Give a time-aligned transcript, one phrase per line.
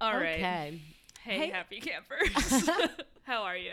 [0.00, 0.10] Man.
[0.14, 0.34] All right.
[0.38, 0.80] Okay.
[1.22, 1.50] Hey, Hey.
[1.50, 2.68] happy campers.
[3.24, 3.72] How are you?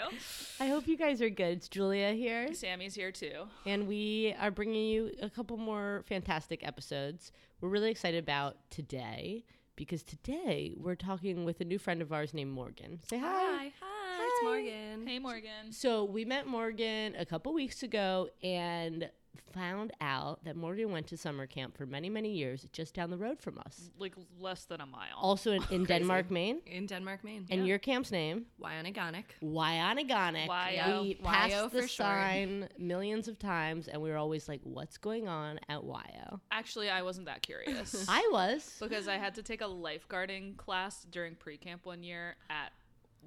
[0.60, 1.58] I hope you guys are good.
[1.58, 3.44] It's Julia here, Sammy's here too.
[3.66, 7.32] and we are bringing you a couple more fantastic episodes.
[7.62, 9.46] We're really excited about today
[9.78, 13.00] because today we're talking with a new friend of ours named Morgan.
[13.08, 13.28] Say hi.
[13.28, 15.08] Hi, hi, it's Morgan.
[15.08, 15.72] Hey Morgan.
[15.72, 19.10] So we met Morgan a couple weeks ago and
[19.54, 23.18] found out that Morgan went to summer camp for many, many years just down the
[23.18, 23.90] road from us.
[23.98, 25.18] Like less than a mile.
[25.20, 26.62] Also in, in Denmark, Maine.
[26.66, 27.46] In Denmark, Maine.
[27.50, 28.46] And your camp's name?
[28.62, 29.26] Wyonegonic.
[29.44, 30.48] Wyanagonic.
[30.48, 31.02] Uh, Wyo.
[31.02, 31.90] We passed for the short.
[31.90, 36.90] sign millions of times, and we were always like, "What's going on at Wyo?" Actually,
[36.90, 38.06] I wasn't that curious.
[38.10, 38.76] I was.
[38.80, 42.72] because I had to take a lifeguarding class during pre-camp one year at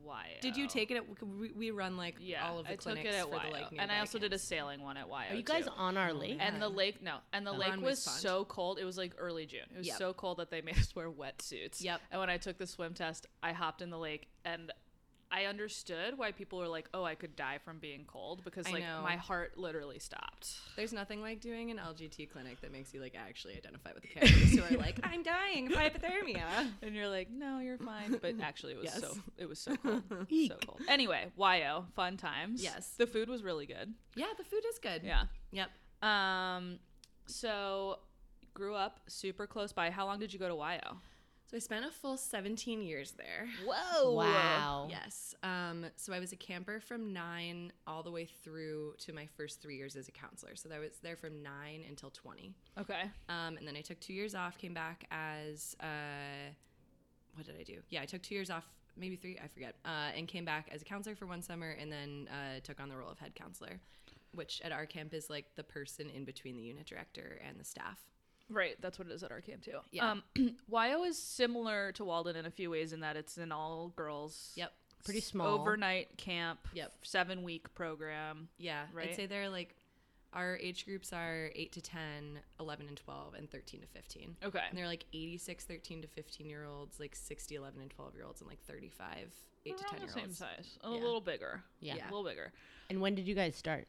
[0.05, 0.13] YO.
[0.41, 0.97] Did you take it?
[0.97, 3.31] At, we, we run like Yeah, all of the I took clinics it at for
[3.31, 3.51] the YO.
[3.53, 5.15] like and I nearby also did a sailing one at YO.
[5.31, 5.71] Are you guys too.
[5.77, 6.39] on our oh lake?
[6.41, 8.15] And the lake, no, and the The lake was was fun.
[8.15, 8.79] so cold.
[8.79, 9.61] It was like early June.
[9.75, 9.97] It was Yep.
[9.99, 11.83] so cold that they made us wear wetsuits.
[11.83, 12.01] Yep.
[12.11, 14.73] And when I took the swim test, I hopped in the lake and
[15.31, 18.73] I understood why people were like, "Oh, I could die from being cold," because I
[18.73, 19.01] like know.
[19.03, 20.55] my heart literally stopped.
[20.77, 24.09] There's nothing like doing an LGT clinic that makes you like actually identify with the
[24.15, 26.71] characters who are like, I'm dying of hypothermia.
[26.83, 30.03] And you're like, "No, you're fine," but actually, it was so it was so cold,
[30.49, 30.81] so cold.
[30.89, 32.63] Anyway, YO, fun times.
[32.63, 32.91] Yes.
[32.97, 33.93] the food was really good.
[34.15, 35.03] Yeah, the food is good.
[35.05, 35.25] Yeah.
[35.51, 35.69] Yep.
[36.09, 36.79] Um,
[37.27, 37.99] so
[38.55, 39.91] grew up super close by.
[39.91, 40.97] How long did you go to YO?
[41.51, 43.49] So I spent a full 17 years there.
[43.67, 44.13] Whoa!
[44.13, 44.87] wow.
[44.91, 45.35] Yes.
[45.43, 49.63] Um, so I was a camper from nine all the way through to my first
[49.63, 50.57] three years as a counselor.
[50.57, 52.55] So I was there from nine until 20.
[52.79, 53.03] Okay.
[53.31, 56.51] Um, and then I took two years off, came back as, uh,
[57.33, 57.79] what did I do?
[57.89, 60.83] Yeah, I took two years off, maybe three, I forget, uh, and came back as
[60.83, 63.81] a counselor for one summer and then uh, took on the role of head counselor,
[64.35, 67.65] which at our camp is like the person in between the unit director and the
[67.65, 68.01] staff.
[68.51, 69.79] Right, that's what it is at our camp too.
[69.91, 70.11] Yeah.
[70.11, 70.23] Um,
[70.71, 74.53] YO is similar to Walden in a few ways in that it's an all girls.
[74.57, 74.73] Yep.
[75.05, 75.47] Pretty small.
[75.49, 76.61] Overnight camp.
[76.75, 76.93] Yep.
[77.03, 78.49] Seven week program.
[78.59, 79.11] Yeah, Right.
[79.11, 79.75] I'd say they're like,
[80.35, 84.37] our age groups are 8 to 10, 11 and 12, and 13 to 15.
[84.45, 84.61] Okay.
[84.69, 88.25] And they're like 86 13 to 15 year olds, like 60 11 and 12 year
[88.25, 89.31] olds, and like 35
[89.67, 90.79] 8 to 10 the year same size.
[90.85, 90.95] A Yeah.
[90.97, 91.63] little bigger.
[91.81, 91.95] Yeah.
[91.97, 92.05] Yeah.
[92.05, 92.53] A little bigger.
[92.91, 93.89] And when did you guys start?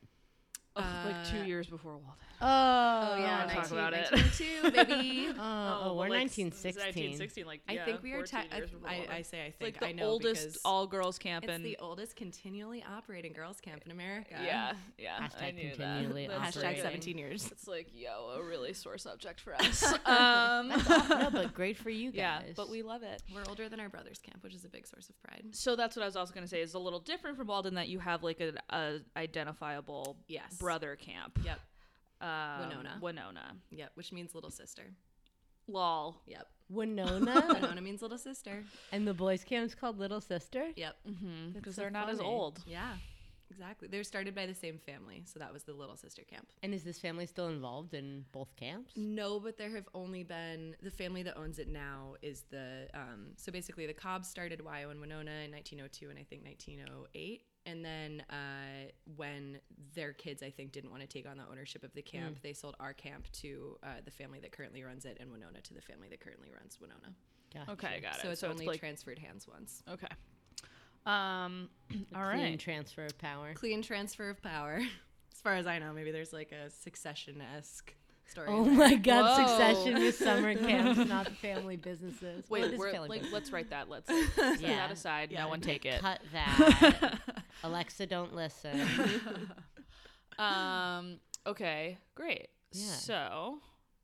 [0.83, 2.13] Ugh, like two Uh, years before Walden.
[2.41, 4.11] Oh, Oh, yeah, wanna talk 19, about it.
[4.11, 5.27] 1902, baby.
[5.39, 6.75] Oh, oh, well, we're like, 1916.
[6.83, 8.25] 1916, like I think we are.
[8.25, 9.11] 14 years I, Walden.
[9.11, 11.63] I say I It's think like the I know oldest all girls camp it's in
[11.63, 14.35] the oldest continually operating girls camp in America.
[14.43, 15.17] yeah, yeah.
[15.19, 16.39] I Hashtag knew continually that.
[16.41, 17.49] That's Hashtag 17 years.
[17.51, 19.83] It's like yo, a really sore subject for us.
[20.05, 22.43] um, no, but great for you guys.
[22.47, 23.21] yeah, but we love it.
[23.33, 25.43] We're older than our brother's camp, which is a big source of pride.
[25.51, 27.75] So that's what I was also going to say is a little different from Walden
[27.75, 30.55] that you have like a, a identifiable Yes.
[30.69, 31.39] Brother camp.
[31.43, 31.59] Yep.
[32.21, 32.97] Um, Winona.
[33.01, 33.55] Winona.
[33.71, 33.91] Yep.
[33.95, 34.83] Which means little sister.
[35.67, 36.21] Lol.
[36.27, 36.45] Yep.
[36.69, 38.63] Winona Winona means little sister.
[38.91, 40.67] and the boys' camp's called Little Sister.
[40.75, 40.95] Yep.
[41.09, 41.49] Mm-hmm.
[41.53, 42.61] Because so they're not as old.
[42.67, 42.93] Yeah.
[43.49, 43.87] Exactly.
[43.87, 46.45] They're started by the same family, so that was the little sister camp.
[46.61, 48.93] And is this family still involved in both camps?
[48.95, 53.31] No, but there have only been the family that owns it now is the um,
[53.37, 57.83] so basically the Cobbs started YO and Winona in 1902 and I think 1908, and
[57.83, 59.59] then uh, when
[59.95, 62.53] their kids I think didn't want to take on the ownership of the camp, they
[62.53, 65.81] sold our camp to uh, the family that currently runs it, and Winona to the
[65.81, 67.13] family that currently runs Winona.
[67.53, 67.71] Gotcha.
[67.71, 68.21] Okay, got it.
[68.21, 69.83] So it's only like transferred hands once.
[69.91, 70.07] okay.
[71.05, 71.69] Um,
[72.15, 72.59] all Clean right.
[72.59, 73.53] transfer of power.
[73.55, 74.75] Clean transfer of power,
[75.33, 75.93] as far as I know.
[75.93, 77.93] Maybe there's like a succession esque
[78.27, 78.47] story.
[78.49, 78.73] Oh there.
[78.73, 79.39] my God!
[79.39, 79.47] Whoa.
[79.47, 82.47] Succession with summer camps, not family businesses.
[82.49, 83.33] Wait, we're, family like, business.
[83.33, 83.89] let's write that.
[83.89, 84.75] Let's set Yeah.
[84.75, 85.31] that aside.
[85.31, 85.43] Yeah.
[85.43, 86.01] No one take it.
[86.01, 87.19] Cut that.
[87.63, 88.81] Alexa, don't listen.
[90.37, 91.19] Um.
[91.45, 91.97] Okay.
[92.15, 92.47] Great.
[92.71, 92.85] Yeah.
[92.93, 93.57] So,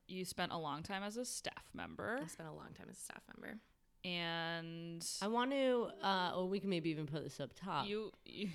[0.07, 2.97] you spent a long time as a staff member, I spent a long time as
[2.97, 3.57] a staff member.
[4.03, 5.87] and I want to.
[6.03, 7.87] Uh, well, we can maybe even put this up top.
[7.87, 8.49] you, you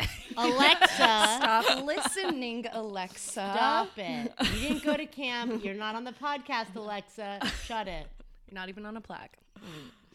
[0.36, 3.30] Alexa, Stop listening, Alexa.
[3.30, 4.32] stop it.
[4.54, 5.64] You didn't go to camp.
[5.64, 7.40] You're not on the podcast, Alexa.
[7.64, 8.06] Shut it.
[8.48, 9.38] You're not even on a plaque.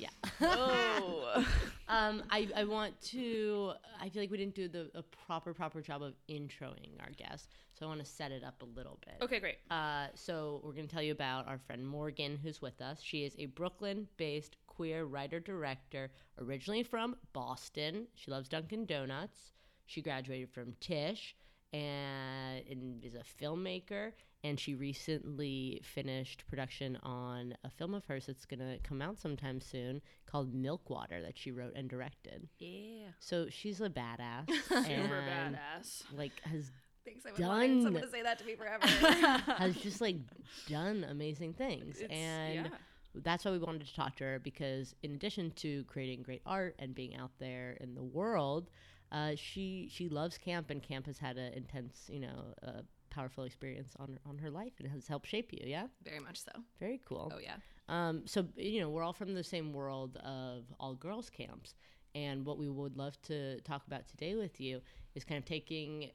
[0.02, 0.10] Yeah.
[0.42, 1.46] oh.
[1.88, 3.74] Um, I, I want to.
[4.00, 7.50] I feel like we didn't do the a proper proper job of introing our guest,
[7.74, 9.16] so I want to set it up a little bit.
[9.22, 9.42] okay.
[9.42, 9.58] Great.
[9.70, 13.02] Uh, so we're going to tell you about our friend Morgan, who's with us.
[13.04, 18.08] She is a Brooklyn-based queer writer director, originally from Boston.
[18.16, 19.52] She loves Dunkin' Donuts.
[19.86, 21.36] She graduated from Tisch
[21.74, 24.14] and, and is a filmmaker.
[24.44, 29.20] And she recently finished production on a film of hers that's going to come out
[29.20, 32.48] sometime soon called Milkwater that she wrote and directed.
[32.58, 33.10] Yeah.
[33.20, 34.50] So she's a badass.
[34.68, 36.04] Super badass.
[36.18, 36.72] Like, has
[37.06, 37.26] Thanks.
[37.26, 38.86] I would want someone to say that to me forever.
[39.58, 40.18] has just like
[40.70, 42.78] done amazing things It's- and yeah.
[43.16, 46.76] that's why we wanted to talk to her because in addition to creating great art
[46.80, 48.70] and being out there in the world
[49.12, 53.44] uh, she she loves camp and camp has had an intense you know uh, powerful
[53.44, 55.86] experience on on her life and has helped shape you yeah?
[56.04, 56.52] Very much so.
[56.80, 57.32] very cool.
[57.36, 57.56] Oh yeah.
[57.90, 61.76] um, so you know we're all from the same world of all girls camps.
[62.14, 64.82] And what we would love to talk about today with you
[65.16, 66.12] is kind of taking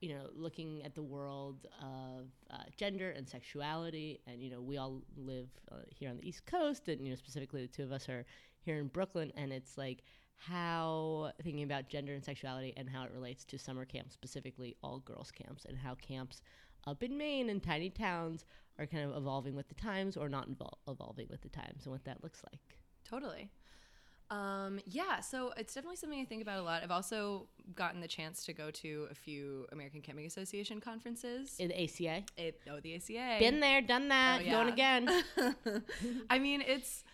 [0.00, 4.20] you know looking at the world of uh, gender and sexuality.
[4.26, 6.88] And you know we all live uh, here on the east coast.
[6.88, 8.24] And you know specifically the two of us are
[8.60, 9.32] here in brooklyn.
[9.36, 10.02] And it's like
[10.38, 14.98] how thinking about gender and sexuality and how it relates to summer camps specifically all
[15.00, 16.40] girls camps and how camps
[16.86, 18.44] up in maine and tiny towns
[18.78, 21.92] are kind of evolving with the times or not evol- evolving with the times and
[21.92, 22.78] what that looks like
[23.08, 23.50] Totally.
[24.28, 26.82] Um, yeah, so it's definitely something I think about a lot.
[26.82, 27.46] I've also
[27.76, 31.54] gotten the chance to go to a few American Camping Association conferences.
[31.60, 33.36] in the aca It, oh, the ACA.
[33.38, 35.08] been there done that Oh, going again
[36.30, 37.04] I mean, it's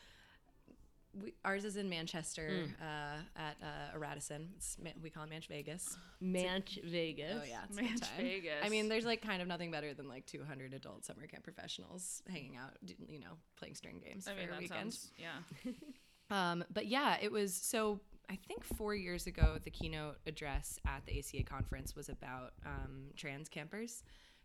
[1.20, 4.48] we, ours is in Manchester uh, at uh, Radisson.
[4.56, 5.96] It's, we call it Manch Vegas.
[6.22, 8.08] manch vegas Oh yeah, it's Manch.
[8.16, 8.64] Vegas.
[8.64, 12.22] I mean, there's like kind of nothing better than like 200 adult summer camp professionals
[12.30, 12.70] hanging out,
[13.08, 14.92] you know, playing string games I for mean, a weekend.
[14.94, 15.72] sounds yeah.
[16.30, 18.00] Um, but yeah, it was so.
[18.30, 23.08] I think four years ago, the keynote address at the ACA conference was about um,
[23.16, 24.02] trans campers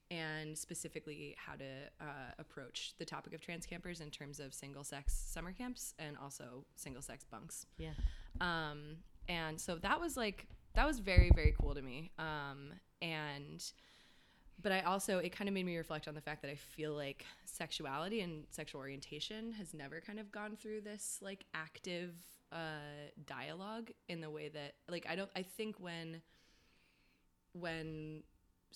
[0.10, 1.66] and specifically how to
[2.02, 6.18] uh, approach the topic of trans campers in terms of single sex summer camps and
[6.22, 7.66] also single sex bunks.
[7.78, 7.92] yeah
[8.40, 12.12] Um, and so that was like that was very very cool to me.
[12.18, 12.72] Um,
[13.02, 13.64] and
[14.62, 16.94] but I also it kind of made me reflect on the fact that I feel
[16.94, 22.16] like sexuality and sexual orientation has never kind of gone through this like active
[22.52, 26.22] uh, dialogue in the way that like I don't I think when
[27.54, 28.24] when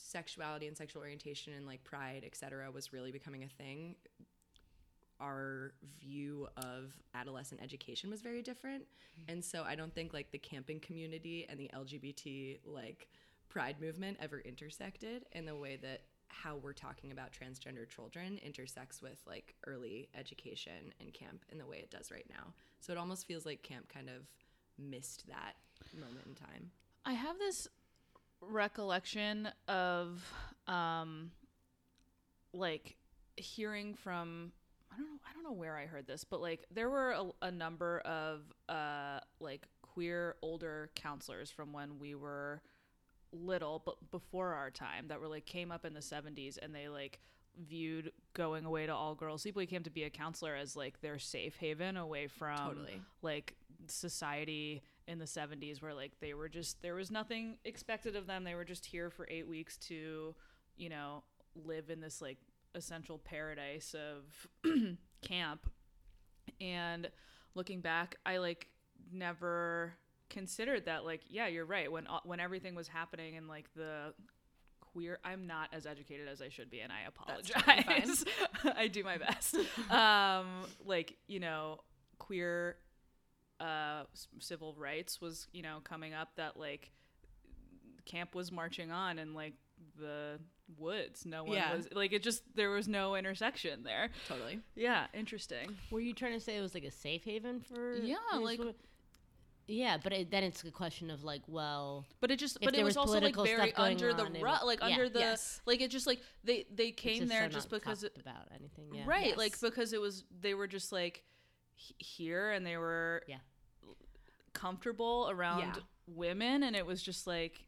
[0.03, 3.95] sexuality and sexual orientation and like pride etc was really becoming a thing
[5.19, 8.81] our view of adolescent education was very different.
[8.81, 9.33] Mm-hmm.
[9.33, 13.07] And so i don't think like the camping community and the lgbt like
[13.49, 19.01] pride movement ever intersected in the way that how we're talking about transgender children intersects
[19.01, 22.53] with like early education and camp in the way it does right now.
[22.79, 24.23] So it almost feels like camp kind of
[24.79, 25.55] missed that
[25.93, 26.71] moment in time.
[27.05, 27.67] I have this
[28.41, 30.21] recollection of
[30.67, 31.31] um
[32.53, 32.95] like
[33.37, 34.51] hearing from
[34.91, 37.47] I don't know I don't know where I heard this, but like there were a,
[37.47, 42.61] a number of uh like queer older counselors from when we were
[43.33, 46.89] little but before our time that were like came up in the 70s and they
[46.89, 47.19] like
[47.65, 51.17] viewed going away to all girls sleepaway camp to be a counselor as like their
[51.19, 53.01] safe haven away from Totally.
[53.21, 53.55] like
[53.87, 58.43] society in the 70s where like they were just there was nothing expected of them.
[58.43, 60.33] They were just here for 8 weeks to
[60.77, 61.23] you know
[61.55, 62.37] live in this like
[62.73, 64.47] essential paradise of
[65.21, 65.69] camp.
[66.59, 67.09] And
[67.53, 68.67] looking back i like
[69.11, 69.91] never
[70.29, 71.91] considered that like yeah you're right.
[71.91, 74.13] When when everything was happening and like the
[74.79, 78.25] queer i'm not as educated as i should be and i apologize.
[78.77, 79.55] i do my best.
[79.89, 80.47] Um
[80.85, 81.79] like you know
[82.19, 82.77] queer
[83.61, 84.03] uh
[84.39, 86.91] civil rights was you know coming up that like
[88.05, 89.53] camp was marching on in like
[89.99, 90.39] the
[90.77, 91.75] woods no one Yeah.
[91.75, 96.33] was like it just there was no intersection there totally yeah interesting Were you trying
[96.33, 97.95] to say it was like a safe haven for?
[97.95, 98.75] Yeah, like- women?
[99.67, 102.83] Yeah, but it, then it's a question of like, well, but it just but it
[102.83, 105.19] was, was also like very under the on, it rug would- like yeah, under the
[105.19, 105.61] yes.
[105.65, 108.89] like it just like they they came just there so just because it, about anything.
[108.93, 109.03] Yeah.
[109.05, 111.23] right like because it was they were just like
[111.75, 113.37] he- here and they were Yeah.
[114.53, 115.73] Comfortable around Yeah.
[116.07, 117.63] women and it was just like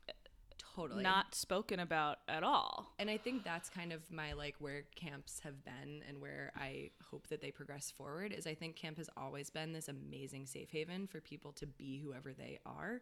[0.75, 1.03] totally.
[1.03, 2.93] not spoken about at all.
[2.99, 6.89] And i think that's kind of my like where camps have been and where i
[7.11, 10.69] hope that they progress forward is i think camp has always been this amazing safe
[10.71, 13.01] haven for people to be whoever they are.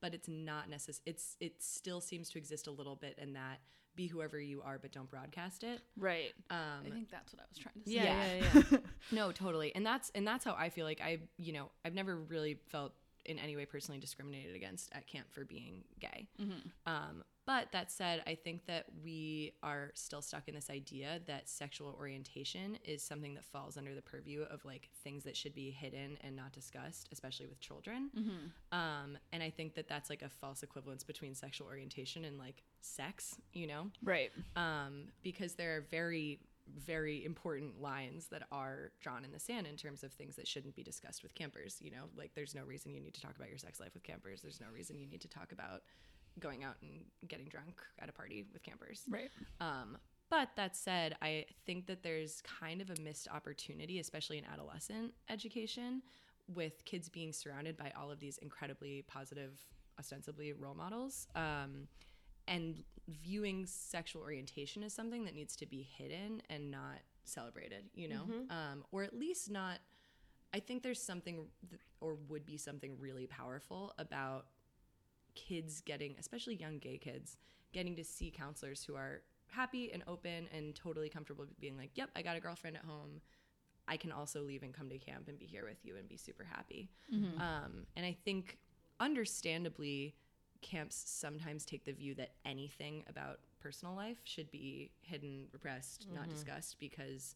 [0.00, 3.60] But it's not necessary it's it still seems to exist a little bit in that
[3.96, 5.80] be whoever you are but don't broadcast it.
[5.96, 6.32] Right.
[6.50, 7.96] Um i think that's what i was trying to say.
[7.96, 8.40] Yeah, Yeah.
[8.54, 8.78] yeah, yeah.
[9.10, 9.74] no totally.
[9.74, 12.92] And that's and that's how i feel like i you know i've never really felt
[13.28, 16.26] in any way personally discriminated against at camp for being gay.
[16.86, 21.48] Um, but that said, I think that we are still stuck in this idea that
[21.48, 25.70] sexual orientation is something that falls under the purview of like things that should be
[25.70, 28.10] hidden and not discussed, especially with children.
[28.70, 32.62] Um, and I think that that's like a false equivalence between sexual orientation and like
[32.82, 33.86] sex, you know?
[34.02, 34.30] Right.
[34.56, 36.40] um, because there are very
[36.76, 40.74] very important lines that are drawn in the sand in terms of things that shouldn't
[40.74, 42.04] be discussed with campers you know?
[42.16, 44.42] Like there's no reason you need to talk about your sex life with campers.
[44.42, 45.82] There's no reason you need to talk about
[46.38, 49.02] going out and getting drunk at a party with campers.
[49.08, 49.30] Right.
[49.60, 49.98] um,
[50.30, 55.14] but that said, I think that there's kind of a missed opportunity, especially in adolescent
[55.30, 56.02] education,
[56.54, 59.58] with kids being surrounded by all of these incredibly positive,
[59.98, 61.88] ostensibly role models, um,
[62.48, 68.08] and viewing sexual orientation as something that needs to be hidden and not celebrated, you
[68.08, 69.78] know, um, or at least not.
[70.52, 74.46] I think there's something, th- or would be something really powerful about
[75.34, 77.36] kids getting, especially young gay kids,
[77.72, 82.10] getting to see counselors who are happy and open and totally comfortable being like, yep,
[82.16, 83.20] I got a girlfriend at home.
[83.86, 86.16] I can also leave and come to camp and be here with you and be
[86.16, 86.90] super happy.
[87.40, 88.58] Um, and I think,
[89.00, 90.14] understandably,
[90.62, 96.24] camps sometimes take the view that anything about personal life should be hidden, repressed, not
[96.28, 97.34] discussed because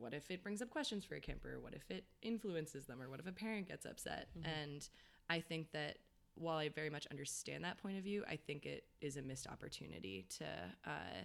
[0.00, 1.58] what if it brings up questions for a camper?
[1.60, 3.00] What if it influences them?
[3.02, 4.28] Or what if a parent gets upset?
[4.44, 4.88] And
[5.30, 5.98] I think that
[6.36, 9.46] while I very much understand that point of view, I think it is a missed
[9.46, 10.44] opportunity to
[10.86, 11.24] uh,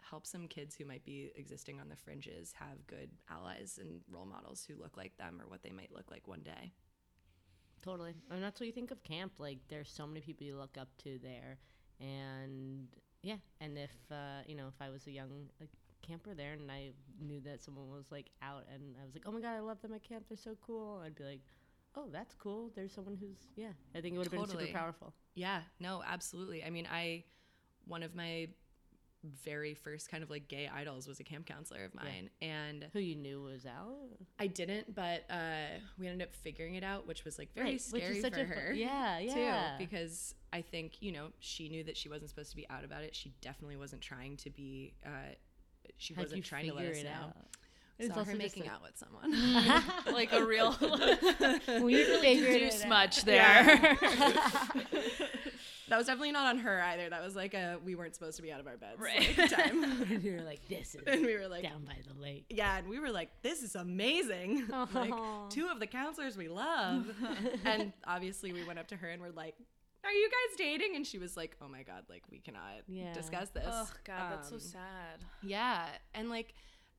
[0.00, 4.26] help some kids who might be existing on the fringes have good allies and role
[4.26, 6.72] models who look like them or what they might look like one day.
[7.84, 8.14] Totally.
[8.30, 9.32] And that's what you think of camp.
[9.38, 11.58] Like, there's so many people you look up to there.
[12.00, 12.88] And
[13.22, 15.66] yeah, and if, uh, you know, if I was a young uh,
[16.02, 19.32] camper there and I knew that someone was like out and I was like, oh
[19.32, 20.24] my God, I love them at camp.
[20.28, 21.02] They're so cool.
[21.04, 21.40] I'd be like,
[21.94, 22.70] oh, that's cool.
[22.74, 25.12] There's someone who's, yeah, I think it would have been super powerful.
[25.34, 26.64] Yeah, no, absolutely.
[26.64, 27.24] I mean, I
[27.86, 28.48] one of my
[29.42, 32.98] very first kind of like gay idols was a camp counselor of mine, and Who
[33.00, 33.96] you knew was out.
[34.38, 37.80] I didn't, but uh, we ended up figuring it out, which was like very Right,
[37.80, 38.72] scary for a her.
[38.72, 39.76] yeah, yeah.
[39.78, 42.84] Too, because I think you know she knew that she wasn't supposed to be out
[42.84, 43.14] about it.
[43.14, 44.94] She definitely wasn't trying to be.
[45.04, 45.10] Uh,
[45.96, 47.10] she How'd wasn't trying to let us it know.
[47.10, 47.36] out?
[47.98, 49.84] Saw It's her also making like- out with someone.
[50.12, 50.72] like a real
[51.82, 52.88] We figured juice it out.
[52.88, 53.96] much there.
[55.88, 57.10] that was definitely not on her either.
[57.10, 59.36] That was like a we weren't supposed to be out of our beds Right.
[59.36, 59.84] like, time.
[60.10, 62.46] and you're like, this is and we were like, down by the lake.
[62.50, 64.64] yeah, and we were like, this is amazing.
[64.92, 65.12] like
[65.50, 67.06] two of the counselors we love.
[67.64, 69.54] and obviously we went up to her and we're like,
[70.04, 70.96] Are you guys dating?
[70.96, 73.12] And she was like, Oh my god, like we cannot Yeah.
[73.12, 73.64] discuss this.
[73.68, 75.24] oh God, that's so Um, sad.
[75.42, 75.86] Yeah.
[76.14, 76.54] And like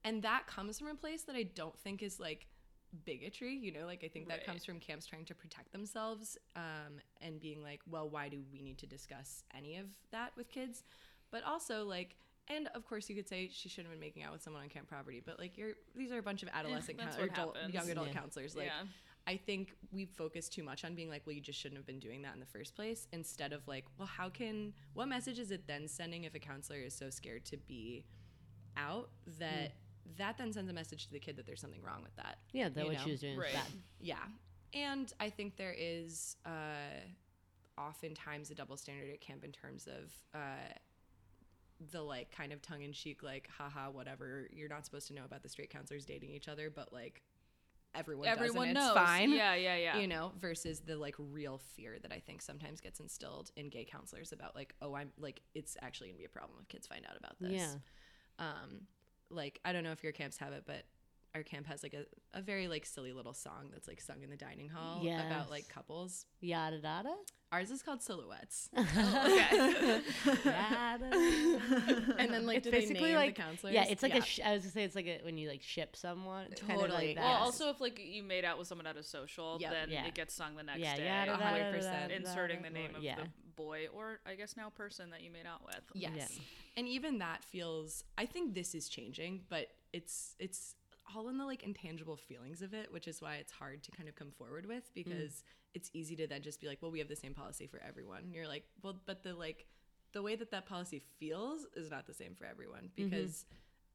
[0.06, 2.48] and that comes from a place that I don't think is like
[3.04, 4.46] bigotry, you know, like I think that Right.
[4.46, 8.62] comes from camps trying to protect themselves um, and being like, well, why do we
[8.62, 10.84] need to discuss any of that with kids?
[11.32, 12.16] But also like
[12.48, 14.70] and of course, you could say she shouldn't have been making out with someone on
[14.70, 17.56] camp property, but like you're these are a bunch of adolescent that's coun- or adult,
[17.58, 17.74] happens.
[17.74, 18.14] young adult Yeah.
[18.14, 18.56] counselors.
[18.56, 18.84] Like, yeah.
[19.28, 21.98] I think we focus too much on being like, well, you just shouldn't have been
[22.00, 25.50] doing that in the first place, instead of like, well, how can what message is
[25.50, 28.06] it then sending if a counselor is so scared to be
[28.78, 29.10] out
[29.40, 29.72] that
[30.18, 32.38] that then sends a message to the kid that there's something wrong with that.
[32.54, 33.00] Yeah, that what know?
[33.04, 33.54] she was doing Right.
[33.54, 33.72] was bad.
[34.00, 34.24] Yeah.
[34.74, 36.50] And I think there is uh,
[37.78, 40.74] oftentimes a double standard at camp in terms of uh,
[41.92, 44.48] the like kind of tongue in cheek, like, haha, whatever.
[44.52, 47.22] You're not supposed to know about the straight counselors dating each other, but like
[47.94, 48.88] everyone, Everyone does, and knows.
[48.98, 49.32] It's fine.
[49.32, 49.98] Yeah, yeah, yeah.
[49.98, 53.86] You know, versus the like real fear that I think sometimes gets instilled in gay
[53.90, 57.06] counselors about like, oh, I'm like, it's actually gonna be a problem if kids find
[57.10, 57.74] out about this Yeah.
[58.40, 58.82] um
[59.36, 60.84] like i don't know if your camps have it but
[61.36, 62.06] our camp has like a,
[62.38, 65.68] a very like silly little song that's like sung in the dining hall about like
[65.68, 67.14] couples Yada yada.
[67.52, 70.02] ours is called silhouettes okay.
[70.46, 71.10] Yada.
[72.20, 74.22] and then like it's do they basically name like the counselors yeah, it's like a.
[74.22, 76.46] Sh- I was gonna say it's like a, when you like ship someone.
[76.52, 77.08] It's kind of Totally.
[77.08, 77.18] like.
[77.18, 77.42] Well, Yes.
[77.42, 79.72] also if like you made out with someone at a social, Yep.
[79.72, 80.06] then Yeah.
[80.06, 81.06] it gets sung the next yeah, day.
[81.06, 82.12] yada, A yada, hundred yada, percent.
[82.12, 83.16] yada, inserting the name of yeah.
[83.16, 85.82] the boy or I guess now person that you made out with.
[85.94, 86.40] yes Yeah.
[86.78, 90.76] and even that feels i think this is changing but it's it's
[91.14, 94.10] all in the like intangible feelings of it which is why it's hard to kind
[94.10, 95.04] of come forward with mm.
[95.04, 95.44] because
[95.74, 98.24] it's easy to then just be like well we have the same policy for everyone
[98.24, 99.66] and you're like well but the like
[100.14, 103.10] the way that that policy feels is not the same for everyone mm-hmm.
[103.10, 103.46] because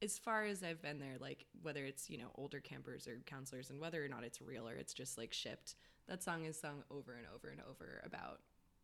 [0.01, 3.69] as far as i've been there like whether it's you know older campers or counselors
[3.69, 5.75] and whether or not it's real or it's just like shipped
[6.07, 8.39] that song is sung over and over and over about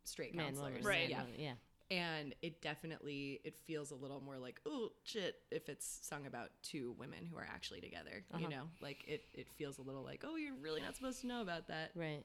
[0.08, 1.08] straight Man, counselors woman, Right.
[1.10, 1.52] yeah yeah.
[1.90, 6.50] and it definitely it feels a little more like oh shit if it's sung about
[6.62, 8.48] two women who are actually together you Uh-huh.
[8.48, 11.40] know like it it feels a little like oh you're really not supposed to know
[11.42, 12.24] about that Right.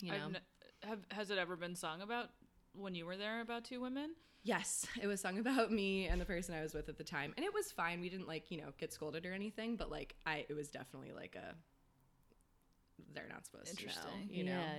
[0.00, 0.26] You know?
[0.26, 0.38] n-
[0.82, 2.30] have has it ever been sung about
[2.74, 4.10] when you were there about two women?
[4.42, 7.34] Yes, it was sung about me and the person I was with at the time,
[7.36, 8.00] and it was fine.
[8.00, 11.12] We didn't like you know get scolded or anything, but like I, it was definitely
[11.12, 11.54] like a
[13.14, 14.28] they're not supposed to know, Interesting.
[14.30, 14.60] you know.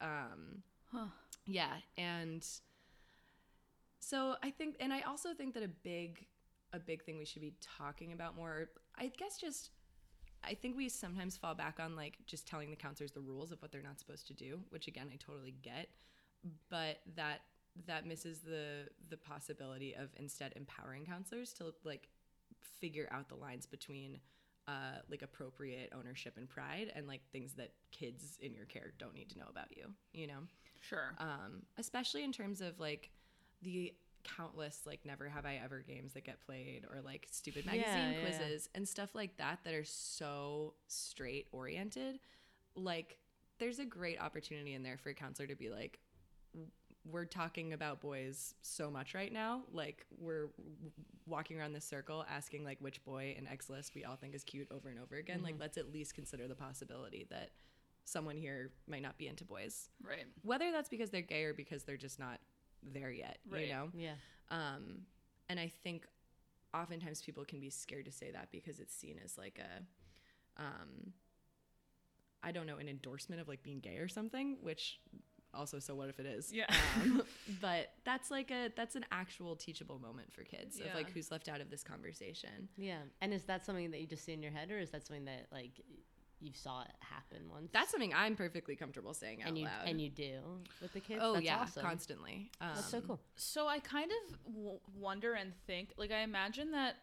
[0.00, 0.06] yeah.
[0.32, 1.06] Um, Huh.
[1.46, 2.46] Yeah, and
[4.00, 6.26] so I think, and I also think that a big,
[6.72, 8.70] a big thing we should be talking about more.
[8.98, 9.70] I guess just,
[10.44, 13.60] I think we sometimes fall back on like just telling the counselors the rules of
[13.62, 15.88] what they're not supposed to do, which again I totally get,
[16.70, 17.40] but that
[17.86, 22.08] that misses the the possibility of instead empowering counselors to like
[22.80, 24.18] figure out the lines between
[24.68, 29.14] uh, like appropriate ownership and pride and like things that kids in your care don't
[29.14, 30.40] need to know about you you know
[30.88, 31.14] Sure.
[31.18, 33.10] um, especially in terms of like
[33.62, 33.92] the
[34.24, 38.20] countless like never have i ever games that get played or like stupid magazine yeah.
[38.20, 42.18] quizzes and stuff like that that are so straight oriented
[42.74, 43.18] like
[43.58, 46.00] there's a great opportunity in there for a counselor to be like
[47.10, 50.92] we're talking about boys so much right now like we're w-
[51.26, 54.42] walking around this circle asking like which boy in x list we all think is
[54.42, 57.50] cute over and over again like let's at least consider the possibility that
[58.06, 60.24] someone here might not be into boys right.
[60.42, 62.38] whether that's because they're gay or because they're just not
[62.82, 63.66] there yet Right.
[63.66, 64.14] you know Yeah.
[64.50, 65.02] um
[65.48, 66.06] and i think
[66.72, 71.12] oftentimes people can be scared to say that because it's seen as like a um
[72.42, 75.00] i don't know an endorsement of like being gay or something which
[75.54, 76.66] also so what if it is Yeah.
[77.02, 77.22] um,
[77.60, 81.48] but that's like a that's an actual teachable moment for kids of like who's left
[81.48, 82.98] out of this conversation Yeah.
[83.22, 85.24] And is that something that you just see in your head, or is that something
[85.24, 85.80] that like
[86.40, 87.70] you saw it happen once?
[87.72, 90.38] that's something i'm perfectly comfortable saying out and you loud and you do
[90.82, 91.20] with the kids.
[91.22, 91.82] oh That's yeah awesome.
[91.82, 93.20] constantly um, That's so cool.
[93.36, 96.96] So I kind of w- wonder and think, like, I imagine that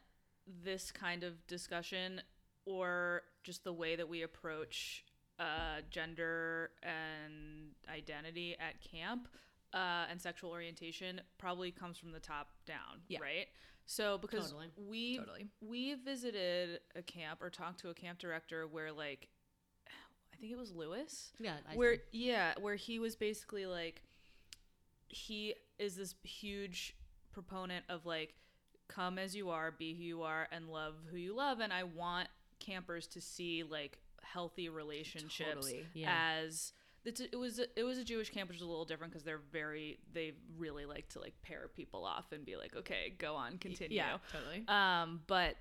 [0.63, 2.21] this kind of discussion
[2.65, 5.03] or just the way that we approach
[5.39, 9.27] uh, gender and identity at camp
[9.73, 13.19] uh, and sexual orientation probably comes from the top down, Yeah.
[13.19, 13.47] right?
[13.85, 14.67] So because Totally.
[14.89, 15.47] we Totally.
[15.61, 19.27] we visited a camp or talked to a camp director where like
[20.33, 21.55] I think it was Lewis Yeah.
[21.71, 22.01] I where see.
[22.11, 24.01] yeah where he was basically like
[25.07, 26.95] he is this huge
[27.31, 28.33] proponent of like
[28.87, 31.83] come as you are be who you are and love who you love and i
[31.83, 32.27] want
[32.59, 35.85] campers to see like healthy relationships Totally.
[35.93, 36.13] Yeah.
[36.43, 36.73] as
[37.05, 39.11] it's a, it was a, it was a Jewish camp, which is a little different
[39.13, 43.13] because they're very they really like to like pair people off and be like, okay,
[43.17, 43.97] go on, continue.
[43.97, 45.55] yeah totally Um, but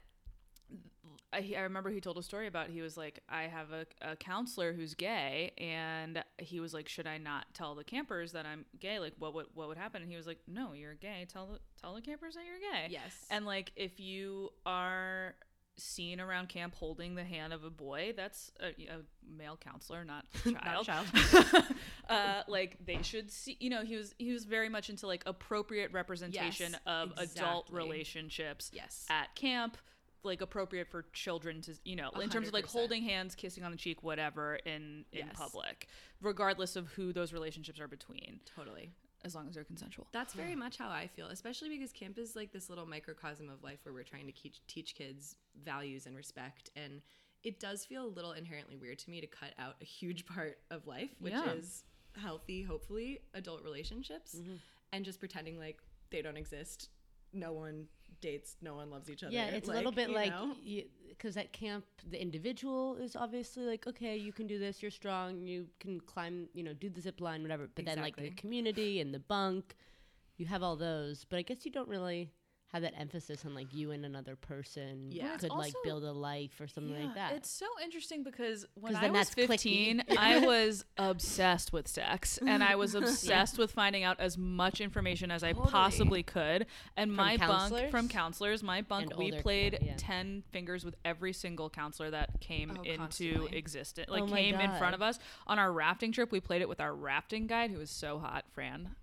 [1.32, 4.16] I, I remember he told a story about he was like, I have a, a
[4.16, 8.64] counselor who's gay, and he was like, should I not tell the campers that I'm
[8.78, 8.98] gay?
[8.98, 10.02] Like, what would what would happen?
[10.02, 11.26] And he was like, No, you're gay.
[11.30, 12.88] Tell the tell the campers that you're gay.
[12.90, 13.26] Yes.
[13.30, 15.34] And like, if you are
[15.78, 19.00] seen around camp holding the hand of a boy, that's a, a
[19.36, 21.06] male counselor, not a Not child.
[21.12, 21.64] a child.
[22.08, 23.56] uh, like they should see.
[23.60, 27.68] You know, he was he was very much into like appropriate representation Yes, of adult
[27.70, 29.06] relationships Yes.
[29.10, 29.76] at camp
[30.24, 33.72] like appropriate for children to you know in terms of like holding hands kissing on
[33.72, 35.34] the cheek whatever in in Yes.
[35.34, 35.88] public
[36.20, 38.92] regardless of who those relationships are between totally
[39.24, 42.34] as long as they're consensual That's very much how I feel, especially because camp is
[42.36, 46.16] like this little microcosm of life where we're trying to teach, teach kids values and
[46.16, 46.70] respect.
[46.76, 47.02] And
[47.44, 50.58] it does feel a little inherently weird to me to cut out a huge part
[50.70, 51.52] of life, which Yeah.
[51.52, 51.84] is
[52.20, 54.54] healthy, hopefully, adult relationships, Mm-hmm.
[54.92, 55.78] and just pretending like
[56.10, 56.88] they don't exist.
[57.32, 57.86] No one
[58.20, 59.32] dates, no one loves each other.
[59.32, 60.32] Yeah, it's a little bit like
[61.08, 65.46] because at camp the individual is obviously like okay, you can do this, you're strong,
[65.46, 67.68] you can climb, you know, do the zip line, whatever.
[67.74, 69.74] But then like the community and the bunk,
[70.36, 72.30] you have all those, but I guess you don't really
[72.72, 75.24] have that emphasis on like you and another person Yeah.
[75.24, 77.34] Well, it's could like also- build a life or something like that.
[77.34, 82.64] it's so interesting because when i then was 15 i was obsessed with sex and
[82.64, 85.70] i was obsessed with finding out as much information as i Totally.
[85.70, 89.94] possibly could and my bunk from counselors my bunk And we older- played yeah.
[89.98, 93.58] 10 fingers with every single counselor that came Oh, into constantly.
[93.58, 96.62] existence like Oh my came in front of us on our rafting trip we played
[96.62, 98.94] it with our rafting guide who was so hot fran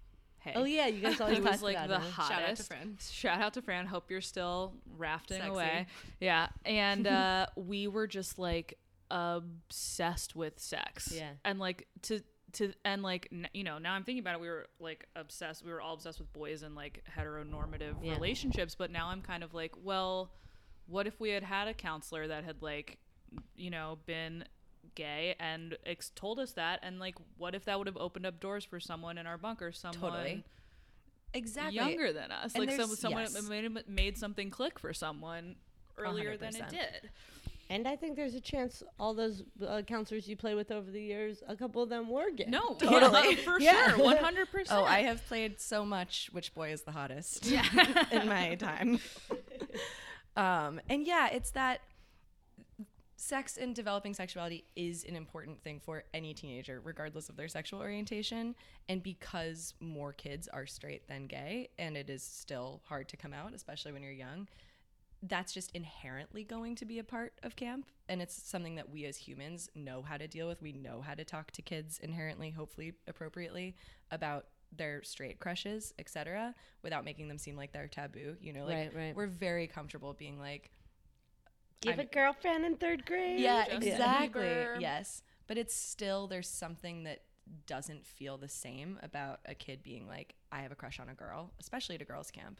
[0.54, 2.02] hey oh yeah, you guys always was like the it.
[2.02, 2.30] hottest.
[2.32, 2.98] Shout out to Fran.
[3.12, 3.86] Shout out to Fran.
[3.86, 5.50] Hope you're still rafting Sexy.
[5.52, 5.88] away.
[6.20, 8.78] Yeah, and uh, we were just like
[9.12, 11.14] obsessed with sex.
[11.16, 11.30] Yeah.
[11.46, 12.22] and like to
[12.54, 14.42] to and like n- you know now I'm thinking about it.
[14.42, 15.64] We were like obsessed.
[15.64, 18.14] We were all obsessed with boys and like heteronormative Yeah.
[18.14, 18.76] relationships.
[18.76, 20.32] But now I'm kind of like, well,
[20.88, 22.98] what if we had had a counselor that had like
[23.56, 24.44] you know been
[24.96, 28.40] gay and ex- told us that and like what if that would have opened up
[28.40, 30.44] doors for someone in our bunker someone Totally.
[31.34, 32.56] exactly younger than us.
[32.56, 33.48] And like some, someone yes.
[33.48, 35.56] made, made something click for someone
[35.98, 37.10] earlier than it did.
[37.72, 41.02] And I think there's a chance all those uh, counselors you played with over the
[41.02, 42.46] years, a couple of them were gay.
[42.48, 43.36] No, Totally.
[43.36, 43.90] yeah, for Yeah.
[43.90, 44.80] sure, one hundred percent.
[44.80, 47.64] Oh, I have played so much which boy is the hottest yeah.
[48.12, 49.00] in my time.
[50.36, 51.82] um, and yeah, it's that
[53.20, 57.82] sex and developing sexuality is an important thing for any teenager, regardless of their sexual
[57.82, 58.56] orientation.
[58.88, 63.34] And because more kids are straight than gay, and it is still hard to come
[63.34, 64.48] out, especially when you're young,
[65.22, 67.88] that's just inherently going to be a part of camp.
[68.08, 70.62] And it's something that we as humans know how to deal with.
[70.62, 73.76] We know how to talk to kids inherently, hopefully appropriately,
[74.12, 78.38] about their straight crushes, etc., without making them seem like they're taboo.
[78.40, 79.16] You know, like Right, right.
[79.16, 80.72] we're very comfortable being like,
[81.82, 83.40] Give I'm- a girlfriend in third grade.
[83.40, 84.42] yeah, Justin exactly.
[84.44, 84.82] Bieber.
[84.82, 85.24] Yes.
[85.48, 87.22] But it's still there's something that
[87.66, 91.14] doesn't feel the same about a kid being like, I have a crush on a
[91.16, 92.60] girl, especially at a girls' camp.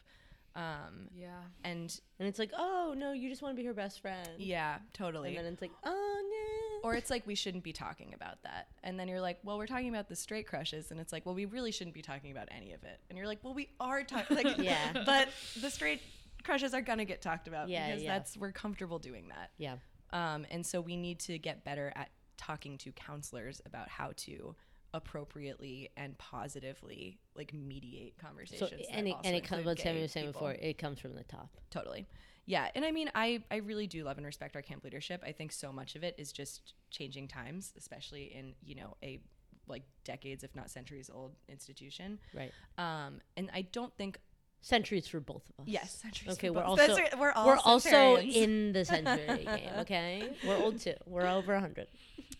[0.56, 1.28] Um, yeah.
[1.62, 4.28] and And it's like, oh no, you just want to be her best friend.
[4.38, 5.36] yeah, totally.
[5.36, 6.88] And then it's like, oh no.
[6.88, 8.66] or it's like we shouldn't be talking about that.
[8.82, 11.36] And then you're like, well, we're talking about the straight crushes, and it's like, well,
[11.36, 12.98] we really shouldn't be talking about any of it.
[13.08, 15.04] And you're like, well, we are talking, like, Yeah.
[15.06, 15.28] but
[15.60, 16.00] the straight
[16.44, 18.18] crushes are gonna get talked about Yeah, because yeah.
[18.18, 19.50] that's we're comfortable doing that.
[19.58, 19.76] yeah.
[20.12, 24.56] Um, and so we need to get better at talking to counselors about how to
[24.92, 28.70] appropriately and positively like mediate conversations.
[28.70, 29.64] that and it, and it comes.
[29.64, 30.40] What Sammy was saying people.
[30.40, 31.56] before, it comes from the top.
[31.70, 32.06] Totally.
[32.46, 35.22] Yeah, and I mean, I I really do love and respect our camp leadership.
[35.24, 39.20] I think so much of it is just changing times, especially in you know a
[39.68, 42.18] like decades, if not centuries old institution.
[42.34, 42.50] Right.
[42.76, 44.18] Um, and I don't think
[44.62, 45.68] Centuries for both of us.
[45.68, 46.32] yes, centuries.
[46.34, 46.80] Okay, for we're both.
[46.80, 49.70] also That's we're all we're also in the century game.
[49.78, 50.94] Okay, we're old too.
[51.06, 51.86] We're over hundred.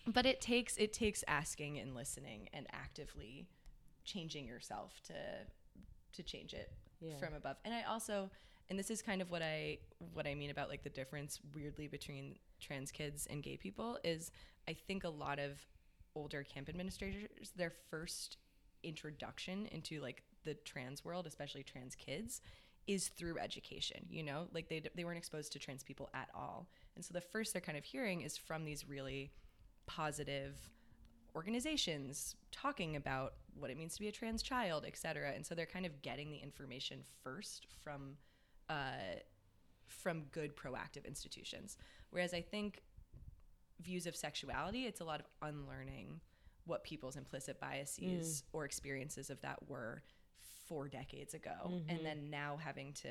[0.05, 3.47] but it takes it takes asking and listening and actively
[4.05, 5.13] changing yourself to
[6.13, 7.17] to change it Yeah.
[7.19, 8.29] from above and i also
[8.69, 9.77] and this is kind of what i
[10.13, 14.31] what i mean about like the difference weirdly between trans kids and gay people is
[14.67, 15.59] i think a lot of
[16.15, 18.37] older camp administrators their first
[18.83, 22.41] introduction into like the trans world especially trans kids
[22.87, 26.67] is through education you know like they, they weren't exposed to trans people at all
[26.95, 29.31] and so the first they're kind of hearing is from these really
[29.85, 30.55] positive
[31.35, 35.31] organizations talking about what it means to be a trans child, et cetera.
[35.31, 38.15] And so they're kind of getting the information first from
[38.69, 39.19] uh,
[39.87, 41.77] from good proactive institutions.
[42.11, 42.81] Whereas I think
[43.81, 46.21] views of sexuality, it's a lot of unlearning
[46.65, 50.03] what people's implicit biases or experiences of that were
[50.71, 53.09] four decades ago and then now having to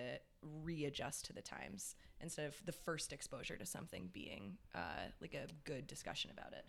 [0.64, 5.46] readjust to the times instead of the first exposure to something being uh, like a
[5.64, 6.64] good discussion about it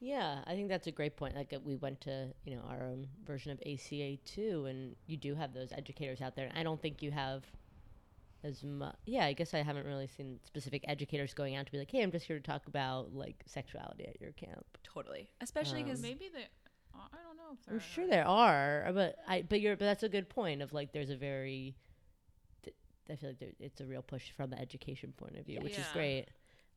[0.00, 1.36] Yeah, I think that's a great point.
[1.36, 5.18] Like uh, we went to you know our own version of ACA too, and you
[5.18, 6.48] do have those educators out there.
[6.48, 7.44] And I don't think you have
[8.42, 8.96] as much.
[9.04, 12.02] Yeah, I guess I haven't really seen specific educators going out to be like, "Hey,
[12.02, 16.28] I'm just here to talk about like sexuality at your camp." totally especially because Maybe
[16.34, 16.46] they.
[16.94, 17.21] I don't
[17.52, 20.72] know I'm sure there are, but I but you're but that's a good point of
[20.72, 21.74] like there's a very.
[22.62, 22.76] th-
[23.10, 25.78] I feel like there, it's a real push from the education point of view, which
[25.78, 26.26] is great,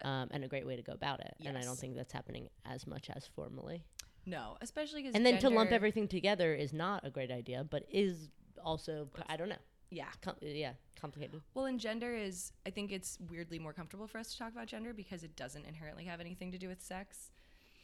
[0.04, 1.36] um, and a great way to go about it.
[1.46, 3.84] And I don't think that's happening as much as formally.
[4.26, 7.84] no especially because and then to lump everything together is not a great idea, but
[7.92, 8.30] is
[8.64, 11.42] also I don't know, yeah com- yeah, complicated.
[11.54, 14.66] well and gender is i think it's weirdly more comfortable for us to talk about
[14.66, 17.30] gender because it doesn't inherently have anything to do with sex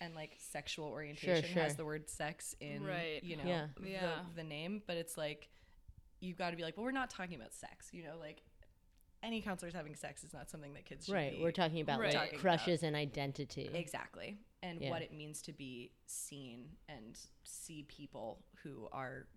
[0.01, 1.63] and like sexual orientation sure.
[1.63, 3.23] has the word sex in Right.
[3.23, 3.67] you know Yeah.
[3.79, 4.19] the, Yeah.
[4.35, 5.49] the name but it's like
[6.19, 8.41] you've got to be like well we're not talking about sex you know like
[9.23, 11.99] any counselors having sex is not something that kids should Right, be we're talking about
[11.99, 12.13] Right.
[12.13, 13.69] like Talking crushes and identity.
[13.71, 14.39] Exactly.
[14.63, 14.89] And Yeah.
[14.89, 19.27] what it means to be seen and see people who are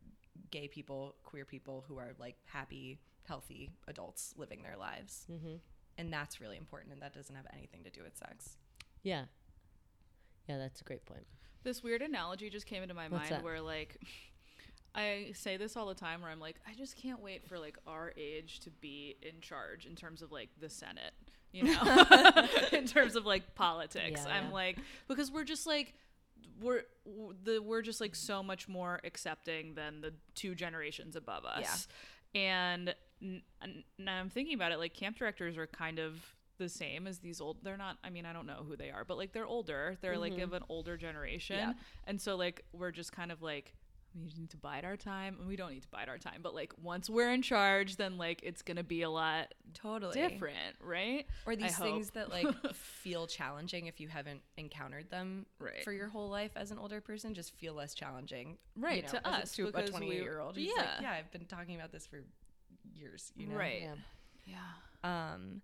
[0.51, 5.27] gay people, queer people who are like happy, healthy adults living their lives.
[5.27, 5.57] hmm
[5.99, 6.95] And that's really important.
[6.95, 8.57] And that doesn't have anything to do with sex.
[9.03, 9.27] Yeah,
[10.49, 11.27] yeah, that's a great point.
[11.63, 13.45] This weird analogy just came into my What's mind that?
[13.45, 13.99] where like
[14.95, 17.79] I say this all the time where I'm like I just can't wait for like
[17.87, 21.13] our age to be in charge in terms of like the Senate,
[21.53, 22.07] you know,
[22.73, 24.23] in terms of like politics.
[24.25, 24.53] Yeah, I'm yeah.
[24.53, 24.79] like
[25.09, 25.95] because we're just like
[26.61, 26.83] we're
[27.43, 31.89] the we're just like so much more accepting than the two generations above us.
[32.35, 32.41] Yeah.
[32.41, 32.95] And
[33.99, 36.21] now I'm thinking about it like camp directors are kind of
[36.59, 39.05] the same as these old they're not I mean I don't know who they are
[39.05, 41.73] but like they're older they're like of an older generation Yeah.
[42.07, 43.75] and so like we're just kind of like
[44.17, 46.55] we need to bide our time and we don't need to bide our time but
[46.55, 50.15] like once we're in charge then like it's gonna be a lot Totally.
[50.15, 52.15] different right Or these I things hope.
[52.15, 55.83] that like feel challenging if you haven't encountered them Right.
[55.83, 58.57] for your whole life as an older person, just feel less challenging.
[58.77, 60.57] Right, you know, to us, to a because 28 we- year old.
[60.57, 61.01] who's like, yeah.
[61.01, 62.21] yeah, I've been talking about this for
[62.93, 63.57] years, you know?
[63.57, 63.83] right
[64.47, 64.59] Yeah.
[65.03, 65.61] yeah Um,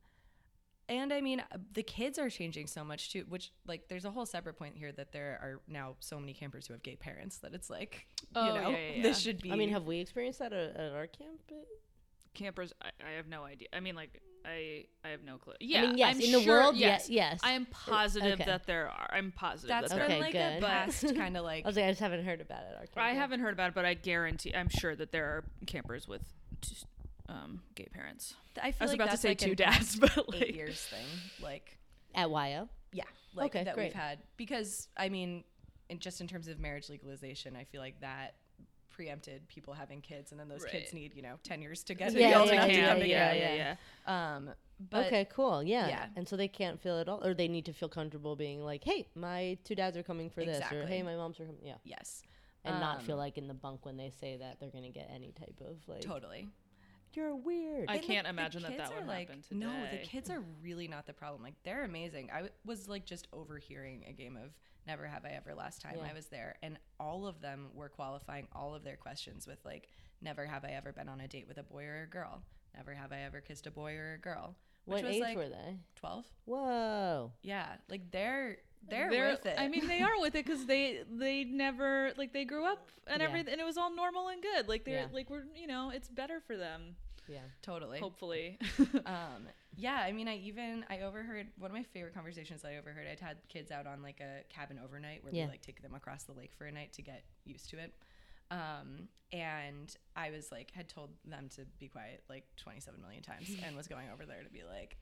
[0.90, 3.24] and I mean, uh, the kids are changing so much too.
[3.28, 6.66] Which like, there's a whole separate point here that there are now so many campers
[6.66, 9.02] who have gay parents that it's like, Oh, you know, yeah, yeah, yeah.
[9.02, 9.50] this should be.
[9.52, 11.40] I mean, have we experienced that at, at our camp?
[12.34, 15.82] campers I, I have no idea i mean like i i have no clue yeah
[15.88, 17.40] mean, yes, I'm in the sure- world, ye- yes yes.
[17.42, 18.44] i am positive okay.
[18.44, 20.62] that there are i'm positive that's that been there Okay, like good.
[20.62, 22.74] a past kind of like I was like, I just haven't heard about it.
[22.78, 23.16] Our camp I yet.
[23.16, 26.22] haven't heard about it, but I guarantee I'm sure that there are campers with
[26.60, 26.76] t-
[27.30, 28.34] um, gay parents.
[28.60, 30.80] I I was like about to say like two dads, past but eight like years
[30.80, 31.06] thing.
[31.42, 31.78] Like,
[32.14, 32.68] at YO.
[32.92, 33.84] yeah, like Okay, that great.
[33.84, 35.44] we've had because I mean,
[35.88, 38.34] in just in terms of marriage legalization, I feel like that
[38.90, 42.12] preempted people having kids, and then those kids need you know ten years to get
[42.12, 43.38] Yeah, old yeah, to yeah, come yeah, together.
[43.38, 44.34] yeah, yeah.
[44.36, 44.50] Um,
[44.90, 45.62] but okay, cool.
[45.62, 45.88] Yeah.
[45.88, 46.06] yeah.
[46.16, 48.82] And so they can't feel it all, or they need to feel comfortable being like,
[48.82, 51.74] "Hey, my two dads are coming for this," or "Hey, my mom's are coming." Yeah.
[51.84, 52.22] yes,
[52.64, 55.08] And not feel Um, like in the bunk when they say that they're gonna get
[55.14, 56.48] any type of like, totally.
[57.14, 60.30] "You're weird." I And can't the imagine that that would like, happen No, the kids
[60.30, 61.42] are really not the problem.
[61.42, 62.30] Like they're amazing.
[62.32, 64.52] I was like just overhearing a game of
[64.86, 66.08] Never Have I Ever last time Yeah.
[66.10, 69.88] I was there, and all of them were qualifying all of their questions with like,
[70.20, 72.42] "Never have I ever been on a date with a boy or a girl.
[72.76, 75.36] Never have I ever kissed a boy or a girl." what Which was age like
[75.36, 75.76] were they?
[75.94, 76.24] twelve.
[76.46, 77.32] Whoa.
[77.42, 79.56] Yeah, like they're they're, with it.
[79.58, 83.20] I mean, they are with it because they they never like they grew up and
[83.20, 83.28] Yeah.
[83.28, 84.68] everything, and it was all normal and good.
[84.68, 85.06] Like they're Yeah.
[85.12, 86.96] like we're you know it's better for them.
[87.28, 87.40] Yeah.
[87.62, 88.00] totally.
[88.00, 88.58] Hopefully.
[89.06, 93.06] um yeah i mean i even i overheard one of my favorite conversations i overheard
[93.06, 95.44] i'd had kids out on like a cabin overnight where Yeah.
[95.44, 97.94] we like take them across the lake for a night to get used to it
[98.50, 103.48] um and i was like had told them to be quiet like 27 million times
[103.64, 104.96] and was going over there to be like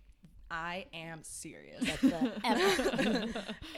[0.50, 1.84] i am serious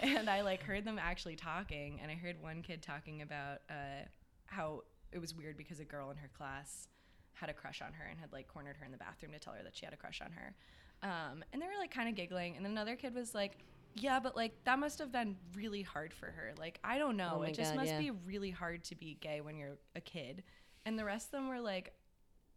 [0.02, 4.04] and I like heard them actually talking, and I heard one kid talking about uh,
[4.46, 6.88] how it was weird because a girl in her class
[7.32, 9.54] had a crush on her and had like cornered her in the bathroom to tell
[9.54, 10.54] her that she had a crush on her,
[11.02, 13.58] um, and they were like kind of giggling, and then another kid was like.
[13.96, 16.52] Yeah, but like that must have been really hard for her.
[16.56, 17.98] Like I don't know, Oh it just God, must yeah.
[17.98, 20.44] be really hard to be gay when you're a kid.
[20.86, 21.92] And the rest of them were like,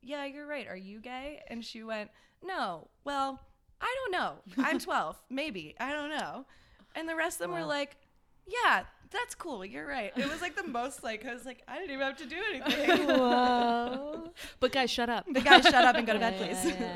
[0.04, 0.68] "Yeah, you're right.
[0.68, 2.12] Are you gay?" And she went,
[2.44, 2.88] "No.
[3.04, 3.40] Well,
[3.84, 4.34] I don't know.
[4.66, 5.22] I'm 12.
[5.30, 5.76] Maybe.
[5.80, 6.46] I don't know."
[6.96, 7.98] And the rest of them were like,
[8.48, 9.64] "Yeah, that's cool.
[9.66, 12.18] You're right." It was like the most like I was like, I didn't even have
[12.18, 13.08] to do anything.
[13.20, 14.32] Whoa.
[14.60, 15.26] but guys, shut up.
[15.32, 16.66] the guys, shut up and go to bed, Yeah, please.
[16.80, 16.96] yeah.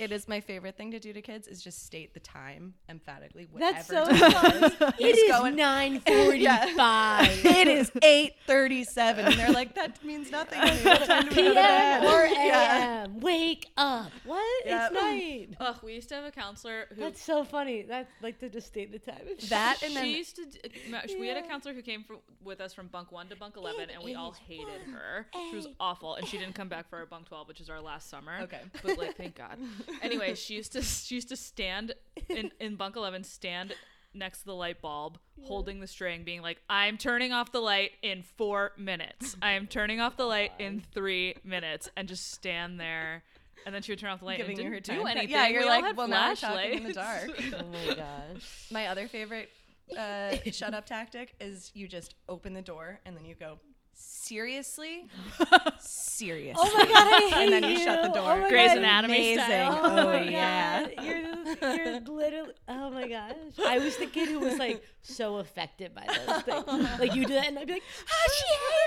[0.00, 3.46] It is my favorite thing to do to kids is just state the time emphatically.
[3.54, 4.74] That's whatever so time it is.
[4.74, 4.94] fun.
[4.98, 7.44] You It just is go and- nine forty-five.
[7.46, 10.80] it is 8:37 and they're like that means nothing to me.
[10.84, 13.02] What time do we go to PM bed?" or Yeah.
[13.04, 13.20] AM.
[13.20, 14.10] Wake up.
[14.24, 14.66] What?
[14.66, 14.92] Yep.
[14.92, 15.48] It's night.
[15.60, 17.82] Ugh, we used to have a counselor who That's so funny.
[17.82, 19.20] That's like to just state the time.
[19.50, 20.46] That and she then used to.
[20.46, 23.36] d- ma- We had a counselor who came for, with us from bunk one to
[23.36, 25.26] bunk eleven, and we all hated one her.
[25.50, 27.80] She was awful, and she didn't come back for our bunk twelve, which is our
[27.80, 28.38] last summer.
[28.42, 28.60] Okay.
[28.82, 29.58] but like, thank God.
[30.02, 31.94] Anyway, she used to she used to stand
[32.28, 33.74] in in bunk eleven, stand
[34.12, 37.92] next to the light bulb, holding the string, being like, "I'm turning off the light
[38.02, 39.36] in four minutes.
[39.42, 43.22] I am turning off the light in three minutes," and just stand there.
[43.66, 45.28] And then she would turn off the light Giving and didn't her do anything.
[45.28, 47.30] Yeah, you're We like, well, now talking in the dark.
[47.58, 48.66] oh my gosh.
[48.70, 49.50] my other favorite
[49.96, 53.58] uh, shut up tactic is you just open the door and then you go
[54.02, 55.06] seriously
[55.80, 57.84] seriously Oh my god, I hate and then you you.
[57.84, 58.78] shut the door Oh my Grey's God.
[58.78, 59.44] Anatomy Amazing.
[59.44, 59.80] style.
[59.82, 60.86] Oh, my yeah.
[60.96, 61.04] God.
[61.04, 62.52] You're, you're literally.
[62.68, 63.34] Oh my gosh.
[63.66, 66.66] I was the kid who was like so affected by those things.
[67.00, 68.28] Like you do that, and I'd be like, "Oh,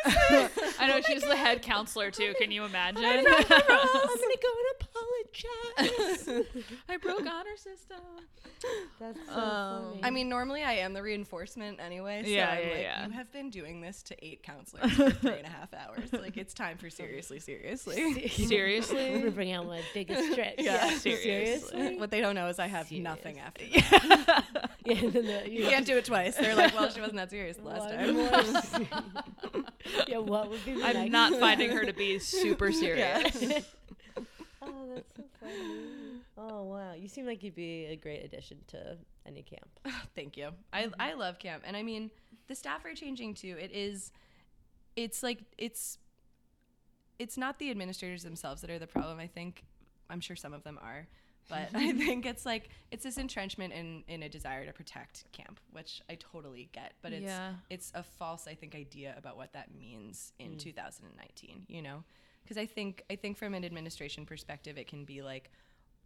[0.05, 0.75] she hates it.
[0.79, 2.33] I know she's the head counselor too.
[2.39, 3.03] Can you imagine?
[3.05, 3.33] I'm gonna
[4.39, 4.87] go and
[6.23, 6.45] apologize.
[6.89, 7.97] I broke honor system.
[8.99, 9.99] That's so Um, funny.
[10.03, 12.21] I mean, normally I am the reinforcement anyway.
[12.23, 13.05] So Yeah, I'm yeah, like, yeah.
[13.07, 16.11] you have been doing this to eight counselors for three and a half hours.
[16.13, 17.95] Like, it's time for seriously, seriously.
[18.01, 19.53] I'm gonna Seriously?
[19.53, 20.55] out my biggest trick.
[20.57, 21.97] Yeah, seriously.
[21.97, 23.65] what they don't know is I have nothing after.
[23.65, 24.41] Yeah,
[24.85, 26.35] and then the, You can't do it twice.
[26.37, 28.15] They're like, well, she wasn't that serious last time.
[28.15, 29.65] more-
[30.07, 33.35] yeah, what would be the I'm next not finding her to be super serious.
[34.61, 35.75] Oh, that's so funny.
[36.37, 39.67] Oh wow, you seem like you'd be a great addition to any camp.
[40.15, 40.49] Thank you.
[40.71, 42.09] I I love camp, and I mean
[42.47, 43.55] the staff are changing too.
[43.59, 44.11] It is,
[44.95, 45.97] it's like it's,
[47.19, 49.19] it's not the administrators themselves that are the problem.
[49.19, 49.63] I think
[50.09, 51.07] I'm sure some of them are,
[51.49, 55.59] but I think it's like it's this entrenchment in in a desire to protect camp,
[55.71, 56.93] which I totally get.
[57.01, 57.53] But it's Yeah.
[57.69, 60.59] it's a false I think idea about what that means in mm.
[60.59, 61.65] 2019.
[61.67, 62.03] You know,
[62.43, 65.51] because I think I think from an administration perspective, it can be like.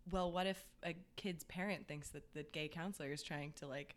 [0.10, 3.94] Well, what if a kid's parent thinks that the gay counselor is trying to like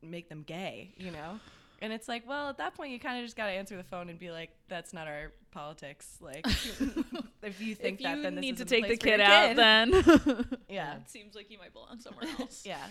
[0.00, 1.40] make them gay, you know?
[1.82, 3.82] And it's like, well, at that point, you kind of just got to answer the
[3.84, 6.16] phone and be like, that's not our politics.
[6.20, 6.46] Like,
[7.42, 9.18] if you think if that, you then this need to take the place for your
[9.18, 9.56] kid out, kid.
[9.58, 10.96] then Yeah.
[10.96, 12.62] it seems like you might belong somewhere else.
[12.64, 12.84] Yeah.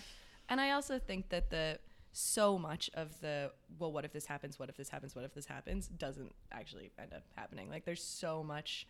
[0.50, 1.80] And I also think that the
[2.12, 4.60] so much of the well, what if this happens?
[4.60, 5.16] What if this happens?
[5.16, 5.88] What if this happens?
[5.88, 7.70] Doesn't actually end up happening.
[7.70, 8.86] Like there's so much.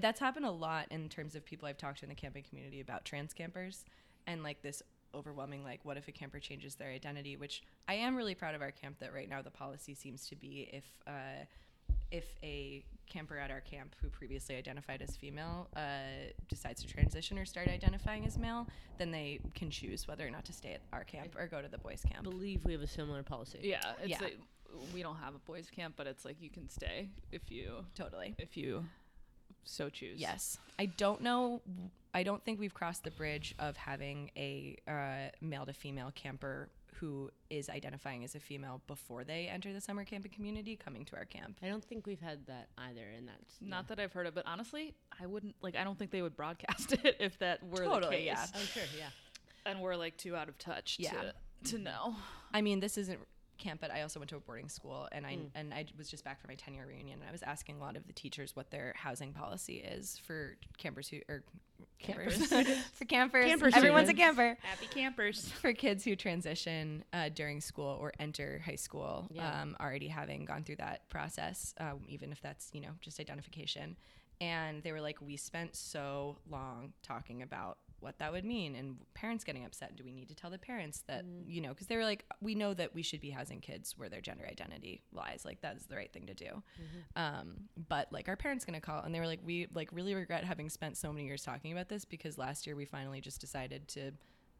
[0.00, 2.80] That's happened a lot in terms of people I've talked to in the camping community
[2.80, 3.84] about trans campers,
[4.26, 4.82] and like this
[5.14, 8.62] overwhelming like what if a camper changes their identity which i am really proud of
[8.62, 11.44] our camp that right now the policy seems to be if uh,
[12.10, 15.80] if a camper at our camp who previously identified as female uh,
[16.48, 18.66] decides to transition or start identifying as male,
[18.98, 21.68] then they can choose whether or not to stay at our camp or go to
[21.68, 22.26] the boys' camp.
[22.26, 23.60] I believe we have a similar policy.
[23.62, 24.18] Yeah, it's Yeah.
[24.20, 24.38] like
[24.94, 28.34] we don't have a boys' camp, but it's like you can stay if you Totally.
[28.38, 28.84] if you
[29.64, 30.20] so choose.
[30.20, 30.58] Yes.
[30.78, 31.62] I don't know.
[32.14, 36.68] I don't think we've crossed the bridge of having a uh, male to female camper
[36.96, 41.16] who is identifying as a female before they enter the summer camping community coming to
[41.16, 41.56] our camp.
[41.62, 44.44] I don't think we've had that either, and that's Not that I've heard of, but
[44.46, 45.74] honestly, I wouldn't like.
[45.74, 48.26] I don't think they would broadcast it if that were the Totally, case.
[48.26, 48.46] yeah.
[48.54, 49.08] Oh, sure, yeah.
[49.66, 51.10] And we're like too out of touch Yeah.
[51.12, 51.34] to
[51.70, 52.14] to know.
[52.52, 53.18] I mean, this isn't
[53.62, 56.24] camp, but I also went to a boarding school, and I and I was just
[56.24, 58.54] back from my ten year reunion, and I was asking a lot of the teachers
[58.56, 61.42] what their housing policy is for campers who or
[61.98, 62.46] campers
[62.94, 63.46] for campers.
[63.46, 64.56] Camper Everyone's a camper.
[64.62, 65.48] Happy campers.
[65.60, 69.62] For kids who transition uh, during school or enter high school, Yeah.
[69.62, 73.96] um, already having gone through that process, um, even if that's you know just identification,
[74.40, 78.74] and they were like, we spent so long talking about what that would mean.
[78.74, 81.86] And parents getting upset do we need to tell the parents that you know because
[81.86, 85.02] they were like we know that we should be housing kids where their gender identity
[85.12, 85.44] lies.
[85.44, 86.62] Like that's the right thing to do.
[87.16, 90.44] Um, but like our parents gonna call and they were like we like really regret
[90.44, 93.88] having spent so many years talking about this because last year we finally just decided
[93.88, 94.12] to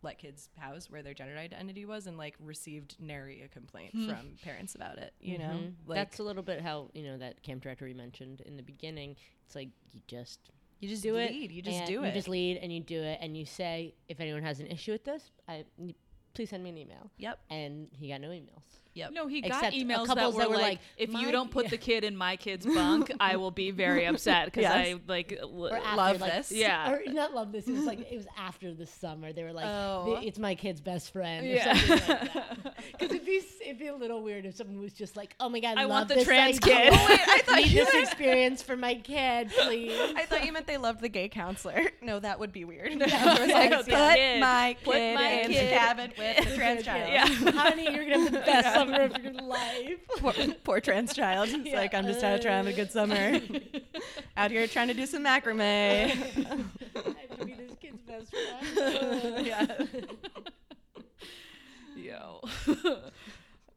[0.05, 4.33] let kids house where their gender identity was and like received nary a complaint from
[4.42, 5.44] parents about it you know?
[5.44, 5.74] Mhm.
[5.87, 9.14] like that's a little bit how you know that camp director mentioned in the beginning.
[9.46, 10.50] It's like you just
[10.83, 11.33] you just do it.
[11.33, 14.42] you just do You just lead and you do it, and you say if anyone
[14.42, 15.64] has an issue with this, I
[16.35, 17.11] please send me an email.
[17.18, 18.82] yep And he got no emails.
[18.94, 21.33] Yep No, he got Except emails that were, that were like, like, "If "My- you
[21.33, 24.62] don't put yeah." the kid in my kid's bunk, I will be very upset because
[24.62, 24.72] Yes.
[24.74, 26.52] I like l- after, Love like, this.
[26.52, 26.90] Yeah.
[26.92, 27.66] Or not love this.
[27.68, 29.33] It was like it was after the summer.
[29.33, 30.20] They were like, Oh.
[30.22, 31.74] "It's my kid's best friend." Or Yeah.
[31.74, 32.59] something like that.
[32.92, 35.61] Because it'd be it'd be a little weird if someone was just like, "Oh my
[35.61, 36.74] god, I love want the this trans idea.
[36.76, 40.24] kid." Oh, wait, I thought need you this meant- experience for my kid, please." I
[40.26, 41.90] thought you meant they loved the gay counselor.
[42.02, 42.92] No, that would be weird.
[42.92, 43.24] Yeah.
[43.24, 43.76] I was like, Yeah.
[43.78, 44.40] put Kid.
[44.40, 45.66] my Put kid my in kid.
[45.66, 47.12] the cabin with the trans child.
[47.12, 47.26] Yeah.
[47.52, 49.99] Honey, you're gonna have the best summer of your life.
[50.18, 50.33] Poor,
[50.64, 51.49] poor trans child.
[51.49, 51.77] He's Yeah.
[51.77, 53.40] like, I'm just out trying to have a good summer.
[54.37, 55.61] out here trying to do some macrame.
[55.61, 56.11] I
[57.29, 59.47] have to be this kid's best friend.
[59.47, 59.66] yeah.
[61.97, 62.40] yo.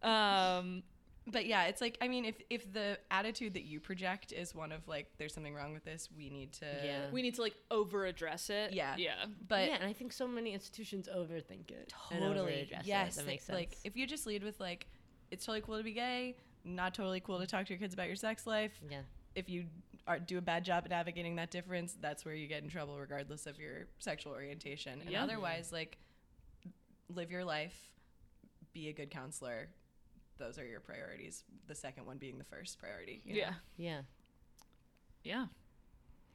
[0.08, 0.84] um,
[1.28, 4.72] But yeah, it's like I mean, if if the attitude that you project is one
[4.72, 6.66] of like, there's something wrong with this, we need to.
[6.84, 7.10] Yeah.
[7.12, 8.74] we need to like over address it.
[8.74, 8.96] Yeah.
[8.98, 9.26] yeah.
[9.48, 11.94] But yeah, and I think so many institutions overthink it.
[12.12, 12.86] and totally overaddress it.
[12.88, 14.86] yes that makes th- like if you just lead with like
[15.32, 18.08] it's totally cool to be gay not totally cool to talk to your kids about
[18.08, 19.00] your sex life yeah.
[19.34, 19.66] if you
[20.08, 22.98] are, do a bad job at navigating that difference that's where you get in trouble
[23.00, 25.24] regardless of your sexual orientation and Yeah.
[25.24, 25.98] otherwise like
[27.14, 27.76] live your life
[28.74, 29.70] be a good counselor
[30.38, 33.40] those are your priorities the second one being the first priority you know?
[33.40, 33.54] Yeah.
[33.78, 34.02] Yeah.
[35.24, 35.46] Yeah.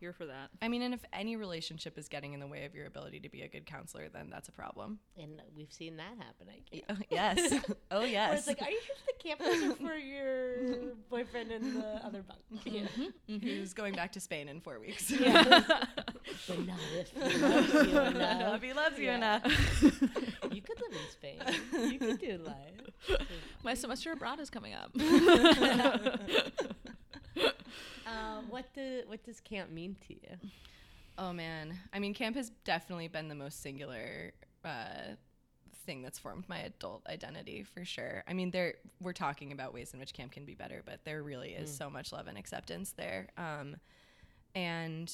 [0.00, 0.48] Here for that.
[0.62, 3.28] i mean and if any relationship is getting in the way of your ability to
[3.28, 6.82] be a good counselor then that's a problem And we've seen that happen, I guess.
[6.88, 10.94] Oh, yes oh Where yes it's like, are you sure the campers are for your
[11.10, 12.40] boyfriend in the other bunk?
[12.64, 12.76] Mm-hmm.
[12.76, 13.08] Yeah.
[13.36, 13.46] Mm-hmm.
[13.46, 15.12] who's going back to spain in four weeks
[16.48, 18.56] But not if he loves you Not enough.
[18.56, 19.14] if he loves you Yeah.
[19.16, 19.42] enough.
[20.52, 21.90] You could live in Spain.
[21.92, 23.18] You could do life.
[23.62, 24.90] My semester abroad is coming up.
[28.06, 30.48] Uh, what do, what does camp mean to you?
[31.18, 34.33] Oh man, I mean, camp has definitely been the most singular
[34.64, 35.14] uh,
[35.85, 38.24] thing that's formed my adult identity for sure.
[38.26, 41.22] I mean, there we're talking about ways in which camp can be better, but there
[41.22, 43.28] really is so much love and acceptance there.
[43.37, 43.76] Um,
[44.54, 45.12] and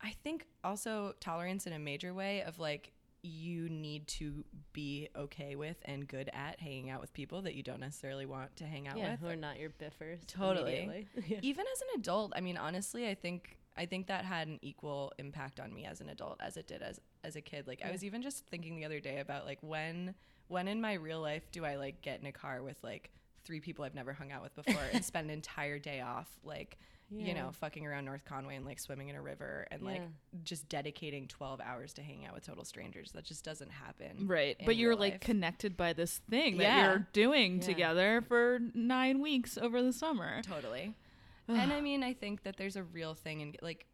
[0.00, 5.54] I think also tolerance in a major way of like you need to be okay
[5.56, 8.88] with and good at hanging out with people that you don't necessarily want to hang
[8.88, 9.20] out Yeah, with.
[9.20, 10.26] who are not your biffers.
[10.26, 11.06] Totally.
[11.26, 11.38] Yeah.
[11.42, 15.12] even as an adult i mean honestly i think i think that had an equal
[15.18, 17.90] impact on me as an adult as it did as as a kid like i
[17.92, 20.14] was even just thinking the other day about like when
[20.48, 23.10] when in my real life do i like get in a car with like
[23.44, 26.78] three people i've never hung out with before and spend an entire day off like
[27.12, 30.40] you know fucking around north conway and like swimming in a river and like Yeah.
[30.44, 34.56] just dedicating 12 hours to hanging out with total strangers that just doesn't happen Right.
[34.64, 35.20] But you're like life.
[35.20, 37.62] connected by this thing that you're doing Yeah.
[37.66, 40.40] together for nine weeks over the summer.
[40.42, 40.94] Totally.
[41.48, 43.86] and I mean, I think that there's a real thing and like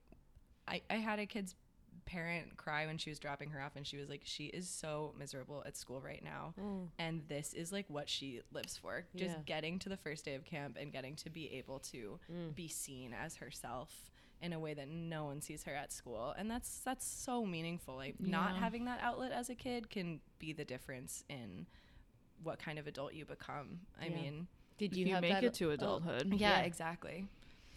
[0.69, 1.55] I, I had a kid's
[2.07, 5.13] parent cry when she was dropping her off and she was like she is so
[5.19, 6.55] miserable at school right now.
[6.61, 6.87] Mm.
[6.99, 9.05] And this is like what she lives for.
[9.17, 9.43] Just Yeah.
[9.45, 12.55] getting to the first day of camp and getting to be able to mm.
[12.55, 13.93] be seen as herself
[14.41, 16.35] in a way that no one sees her at school.
[16.39, 17.97] And that's that's so meaningful.
[17.97, 21.67] Like not having that outlet as a kid can be the difference in
[22.43, 23.81] what kind of adult you become.
[24.01, 24.15] I Yeah.
[24.15, 24.47] mean
[24.79, 26.29] Did you, you have make that, it to oh, adulthood.
[26.35, 26.65] yeah, Yeah.
[26.65, 27.27] exactly.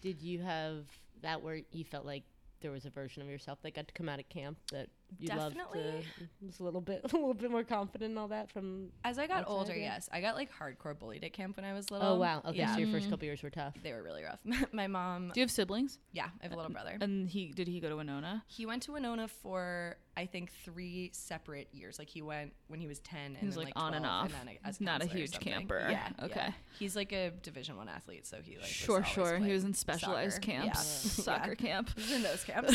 [0.01, 0.85] Did you have
[1.21, 2.23] that where you felt like
[2.61, 5.29] there was a version of yourself that got to come out of camp that you
[5.29, 6.05] loved to Definitely.
[6.45, 9.27] was a little bit a little bit more confident and all that from As I
[9.27, 9.93] got older, yeah.
[9.95, 12.13] yes, I got like hardcore bullied at camp when I was oh, little.
[12.13, 12.41] Oh wow.
[12.45, 13.11] Okay, yeah, so your first mm-hmm.
[13.11, 13.75] couple years were tough.
[13.83, 14.39] they were really rough.
[14.71, 15.99] My mom, Do you have siblings?
[16.11, 16.97] yeah, I have a little uh, brother.
[16.99, 18.43] And he did he go to Winona?
[18.47, 21.97] He went to Winona for I think three separate years.
[21.97, 24.25] Like he went when he was ten, and He was, like, like on and 12,
[24.25, 24.31] off.
[24.31, 25.87] then as not a huge camper.
[25.89, 26.33] Yeah, Okay.
[26.35, 26.51] yeah.
[26.77, 29.37] He's like a Division One athlete, so he like Sure, always sure.
[29.37, 30.45] He was in specialized soccer.
[30.45, 31.23] camps, Yeah.
[31.23, 31.67] soccer Yeah.
[31.67, 31.91] camp.
[31.95, 32.71] He was in those camps.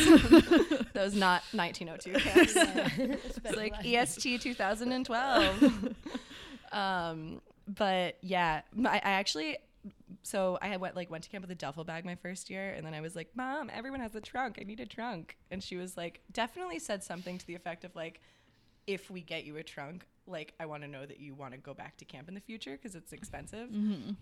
[0.94, 2.12] those not 1902
[3.44, 5.94] it's like EST 2012.
[6.72, 9.58] um, but yeah, my, I actually.
[10.22, 12.72] So I had went like went to camp with a duffel bag my first year,
[12.72, 14.58] and then I was like, "Mom, everyone has a trunk.
[14.60, 17.94] I need a trunk." And she was like, definitely said something to the effect of
[17.94, 18.20] like,
[18.86, 21.58] "If we get you a trunk, like I want to know that you want to
[21.58, 24.16] go back to camp in the future because it's expensive." In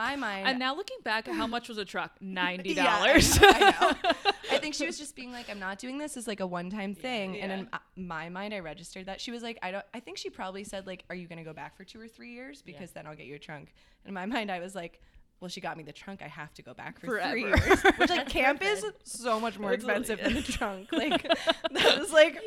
[0.00, 2.12] my mind, And now looking back, how much was a truck?
[2.20, 3.40] Ninety yeah, I dollars.
[3.40, 4.14] know, I.
[4.50, 6.70] I think she was just being like, I'm not doing this as like a one
[6.70, 7.38] time thing.
[7.40, 9.20] And in uh, my mind, I registered that.
[9.20, 11.44] She was like, I don't, I think she probably said, like, are you going to
[11.44, 12.62] go back for two or three years?
[12.62, 13.72] Because then I'll get you a trunk.
[14.04, 15.00] And in my mind, I was like,
[15.40, 16.20] well, she got me the trunk.
[16.22, 17.80] I have to go back for three years.
[17.96, 20.88] Which, like, camp is so much more expensive than the trunk.
[21.00, 22.38] Like, that was like,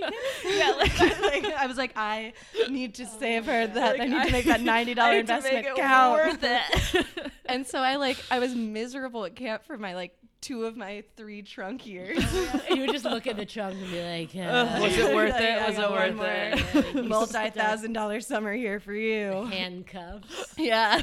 [0.46, 2.34] yeah, like, like, I was like, I
[2.70, 4.00] need to save her that.
[4.00, 7.06] I need to make that $90 investment count worth it.
[7.48, 11.04] and so I like I was miserable at camp for my like two of my
[11.16, 12.22] three trunk years.
[12.70, 15.68] you would just look at the trunk and be like, uh, was it worth it?
[15.68, 16.96] Was it worth more it?
[16.96, 19.46] You Multi thousand dollar summer here for you.
[19.46, 20.54] handcuffs?
[20.58, 21.02] Yeah.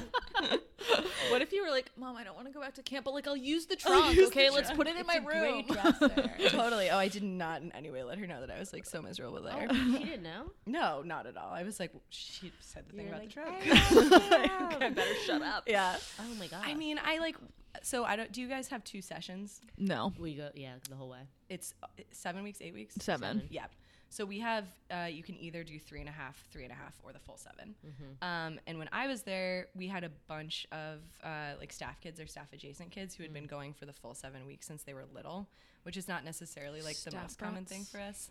[1.30, 3.14] What if you were like, Mom, I don't want to go back to camp, but
[3.14, 4.14] like I'll use the trunk.
[4.14, 4.78] use okay, the let's trunk.
[4.78, 5.62] put it in It's my a room.
[5.66, 6.49] great dresser.
[6.51, 6.91] totally.
[6.91, 9.01] Oh, I did not in any way let her know that I was like so
[9.03, 9.68] miserable there.
[9.72, 10.51] she didn't know.
[10.66, 11.51] No, not at all.
[11.53, 14.82] I was like, she said the thing You're about like, the trunk.
[14.82, 15.64] I better shut up.
[15.66, 15.97] yeah.
[16.18, 16.62] Oh my god.
[16.64, 17.36] I mean, I like.
[17.82, 18.30] So I don't.
[18.32, 19.60] Do you guys have two sessions?
[19.78, 21.20] No, we go yeah the whole way.
[21.48, 22.96] It's uh, seven weeks, eight weeks.
[23.00, 23.42] seven.
[23.50, 23.66] Yeah.
[24.12, 26.74] So we have, uh, you can either do three and a half, three and a
[26.74, 27.76] half, or the full 7
[28.22, 32.18] Um, and when I was there, we had a bunch of uh, like staff kids
[32.18, 34.94] or staff adjacent kids who had been going for the full seven weeks since they
[34.94, 35.48] were little,
[35.84, 38.30] which is not necessarily like the Staff most common thing for us.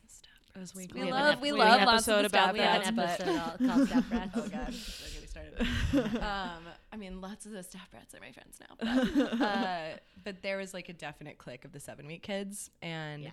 [0.55, 2.59] As we, We an love, ep- we we love lots of episode about staff We
[2.59, 4.31] have that, an episode called Staff Rats.
[4.35, 6.21] oh don't get started.
[6.23, 8.75] um, I mean, lots of the staff brats are my friends now.
[9.37, 13.23] But, uh, but there was like a definite clique of the seven week kids, and
[13.23, 13.29] Yeah.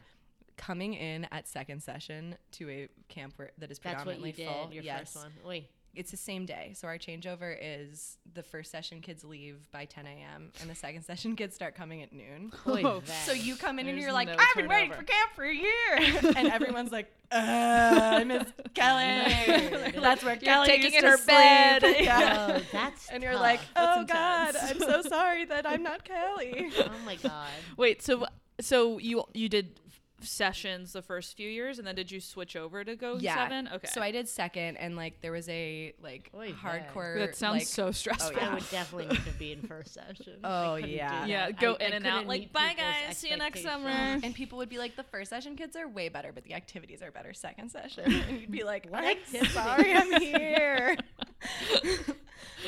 [0.56, 4.36] coming in at second session to a camp where that is That's what predominantly you
[4.36, 4.48] did.
[4.48, 4.72] full.
[4.74, 5.32] Your yes, first one.
[5.44, 5.70] Wait.
[5.96, 6.72] It's the same day.
[6.76, 10.52] So our changeover is the first session kids leave by 10 a.m.
[10.60, 12.52] and the second session kids start coming at noon.
[12.66, 13.02] Oh.
[13.24, 15.30] So you come in and There's you're like, no I've been waiting turnover." for camp
[15.34, 18.44] for a year, and everyone's like, uh, Miss
[18.74, 21.82] Kelly, that's where Kelly taking used in to her sleep." bed.
[22.00, 22.46] Yeah.
[22.58, 23.42] Oh, that's And you're tough.
[23.42, 24.70] like, That's oh God, intense.
[24.70, 26.70] I'm so sorry that I'm not Kelly.
[26.78, 27.48] oh my god.
[27.76, 28.26] Wait, so
[28.60, 29.80] so you you did
[30.20, 33.68] sessions the first few years, and then did you switch over to go seven?
[33.72, 37.18] Okay, So I did second, and like there was a like Oy hardcore.
[37.18, 38.36] that sounds like, so oh, stressful.
[38.36, 38.50] yeah.
[38.50, 40.40] I would definitely need to be in first session.
[40.42, 41.26] Oh, I couldn't do yeah.
[41.26, 43.90] Yeah, go I in and out, like, "Bye, guys, see you next summer."
[44.26, 47.02] And people would be like, the first session kids are way better, but the activities
[47.02, 48.04] are better second session.
[48.28, 49.18] And you'd be like, What
[49.50, 50.96] sorry, I'm here.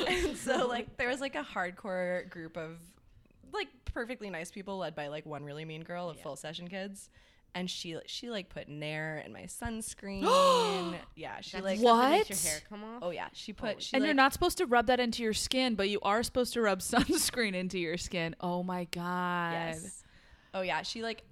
[0.07, 2.79] and so like there was like a hardcore group of
[3.53, 7.09] like perfectly nice people led by like one really mean girl of full session kids.
[7.55, 10.23] And she she like put Nair in my sunscreen.
[11.17, 12.45] yeah, she That's like stuff makes What?
[12.45, 13.03] your hair come off.
[13.03, 15.23] Oh yeah, she put oh, she and like, you're not supposed to rub that into
[15.23, 18.37] your skin, but you are supposed to rub sunscreen into your skin.
[18.41, 19.53] Oh my god.
[19.53, 20.05] Yes.
[20.55, 21.25] Oh yeah, she like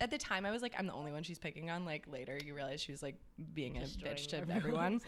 [0.00, 1.84] at the time I was like I'm the only one she's picking on.
[1.84, 3.16] Like later you realize she was like
[3.54, 5.00] being a bitch to everyone.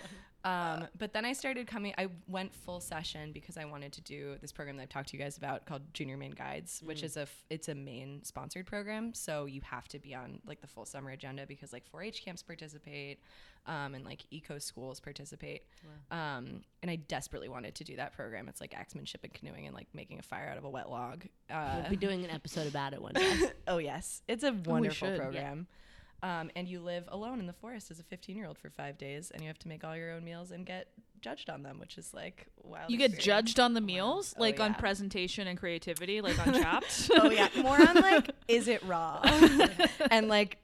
[0.44, 1.94] Um, but then I started coming.
[1.96, 5.16] I went full session because I wanted to do this program that I've talked to
[5.16, 6.88] you guys about called Junior Maine Guides, Mm.
[6.88, 9.14] which is a f- it's a Maine sponsored program.
[9.14, 12.42] So you have to be on like the full summer agenda because like 4-H camps
[12.42, 13.20] participate,
[13.66, 15.62] um, and like eco schools participate.
[16.10, 18.48] Um, and I desperately wanted to do that program.
[18.48, 21.24] It's like axemanship and canoeing and like making a fire out of a wet log.
[21.48, 23.52] Uh, We'll be doing an episode about it one day.
[23.68, 25.54] oh yes, it's a wonderful should, yeah.
[26.22, 26.40] Program.
[26.40, 28.96] Um, and you live alone in the forest as a 15 year old for five
[28.98, 30.88] days, and you have to make all your own meals and get
[31.20, 32.84] judged on them, which is like wow.
[32.88, 34.76] You get judged on the meals, Oh, like on yeah.
[34.78, 37.10] presentation and creativity, like on Chopped.
[37.16, 39.20] Oh yeah, more on like is it raw,
[40.10, 40.58] and like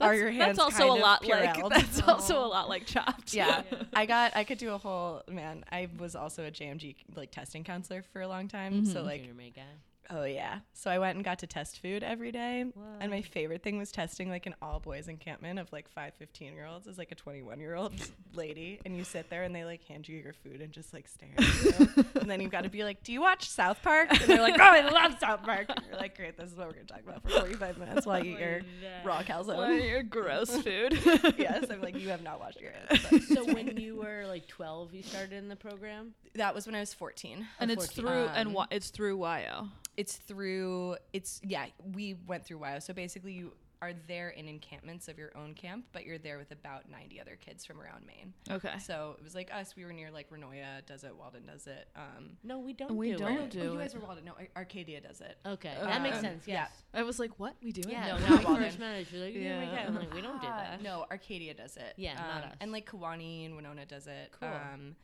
[0.00, 1.70] are your hands that's also a of lot like Purelled?
[1.70, 3.34] that's also a lot like Chopped.
[3.34, 3.62] yeah.
[3.92, 5.64] I got I could do a whole man.
[5.72, 9.34] I was also a JMG like testing counselor for a long time, so like Junior
[9.34, 9.64] Maine Guide.
[10.10, 10.58] Oh yeah.
[10.72, 12.64] So I went and got to test food every day.
[13.00, 16.52] And my favorite thing was testing like an all boys encampment of like five 15
[16.52, 17.92] year olds as like a 21 year old
[18.34, 18.80] lady.
[18.84, 21.30] And you sit there and they like hand you your food and just like stare
[21.38, 22.04] at you.
[22.20, 24.08] and then you've got to be like, Do you watch South Park?
[24.10, 25.66] And they're like, Oh, I love South Park.
[25.68, 28.06] And you're like, Great, this is what we're going to talk about for 45 minutes
[28.06, 28.60] while you eat your
[29.04, 29.88] raw What calzone.
[29.88, 30.98] your gross food.
[31.38, 31.64] yes.
[31.70, 33.26] I'm like, You have not washed your hands.
[33.28, 36.14] So when you were like 12, you started in the program?
[36.36, 37.46] that was when I was 14.
[37.60, 38.04] and it's 14.
[38.04, 39.68] through and Um, wa- it's through Wyo.
[39.96, 45.08] It's through it's yeah we went through Wyo so basically you are there in encampments
[45.08, 48.32] of your own camp but you're there with about 90 other kids from around Maine
[48.50, 48.78] Okay.
[48.78, 51.86] so it was like us we were near like Renoya does it Walden does it
[51.94, 53.50] um No, we don't We do don't it.
[53.50, 53.82] do oh, you it.
[53.82, 56.44] guys were Walden no Ar- Arcadia does it Okay, that makes Um, sense.
[56.48, 56.68] yeah.
[56.94, 57.54] I was like, what?
[57.62, 57.90] We do it?
[57.90, 58.06] Yeah.
[58.06, 58.64] No, when not we Walden.
[58.64, 59.62] first met, us, she was like, Yeah.
[59.72, 59.84] yeah.
[59.86, 60.80] I'm like, we don't do that.
[60.82, 62.56] no Arcadia does it Yeah, not Um, us.
[62.62, 64.48] and like Kiwani and Winona does it Cool.
[64.48, 64.96] um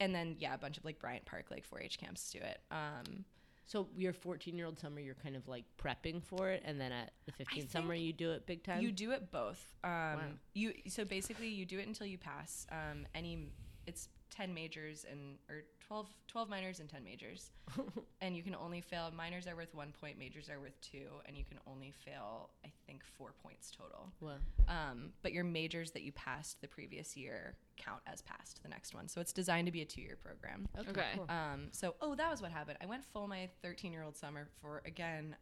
[0.00, 3.24] and then yeah a bunch of like Bryant Pond like 4-H camps do it um
[3.66, 6.92] So your 14 year old summer, you're kind of like prepping for it, and then
[6.92, 8.82] at the 15th summer, you do it big time.
[8.82, 9.74] You do it both.
[9.82, 10.20] Um, Wow.
[10.52, 12.66] You so basically you do it until you pass.
[12.70, 13.48] Um, any
[13.86, 17.50] it's ten majors and or 12, 12 minors and ten majors,
[18.20, 19.10] and you can only fail.
[19.14, 20.18] Minors are worth one point.
[20.18, 24.10] Majors are worth two, and you can only fail I think four points total.
[24.20, 28.68] Well, Um, but your majors that you passed the previous year count as passed the
[28.68, 29.08] next one.
[29.08, 30.68] So it's designed to be a two year program.
[30.78, 30.90] okay.
[30.90, 31.10] Okay.
[31.16, 31.26] cool.
[31.28, 32.78] Um, so, oh, that was what happened.
[32.82, 35.36] I went full my 13 year old summer for, again,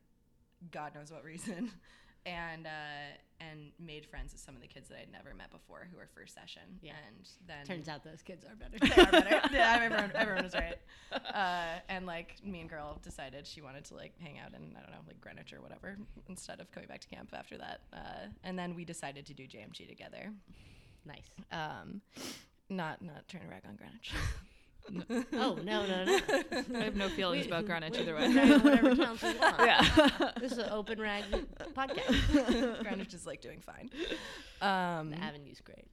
[0.70, 1.70] God knows what reason,
[2.26, 2.70] and uh,
[3.40, 6.08] and made friends with some of the kids that I'd never met before who were
[6.14, 6.62] first session.
[6.80, 6.92] Yeah.
[7.08, 8.78] And then Turns out those kids are better.
[8.94, 9.48] they are better.
[9.52, 10.76] yeah, everyone, everyone was right.
[11.12, 14.80] Uh, and like me and girl decided she wanted to like hang out in I
[14.80, 15.96] don't know like Greenwich or whatever
[16.28, 17.80] instead of coming back to camp after that.
[17.92, 20.32] Uh, and then we decided to do JMG together.
[21.04, 21.28] nice.
[21.50, 22.00] Um,
[22.70, 24.12] not not to rag on Greenwich.
[25.34, 26.18] Oh no no no!
[26.78, 28.28] I have no feelings about Greenwich either way.
[28.58, 29.56] Whatever counts we want.
[29.58, 30.30] yeah.
[30.40, 31.24] This is an open rag
[31.74, 32.82] podcast.
[32.82, 33.90] Greenwich is like doing fine.
[34.60, 35.86] Um, The avenue's great.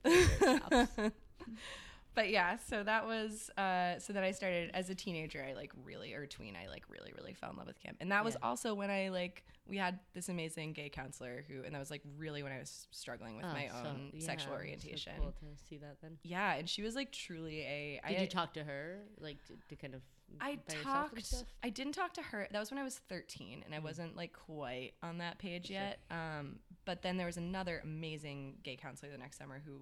[2.20, 5.41] But yeah, so that was uh, so then I started as a teenager.
[5.49, 6.57] I like really or tween.
[6.61, 8.49] I like really really fell in love with camp, and that was Yeah.
[8.49, 12.01] also when I like we had this amazing gay counselor who, and that was like
[12.17, 15.13] really when I was struggling with Oh, my so- own yeah, sexual so orientation.
[15.17, 16.17] cool to see that then.
[16.24, 18.01] Yeah, and she was like truly a.
[18.05, 20.01] Did I, you talk to her like to, to kind of?
[20.41, 21.45] I by yourself and talked.
[21.63, 22.49] I didn't talk to her.
[22.51, 25.76] That was when I was 13, and I wasn't like quite on that page Sure.
[25.78, 25.99] yet.
[26.11, 29.80] Um, but then there was another amazing gay counselor the next summer who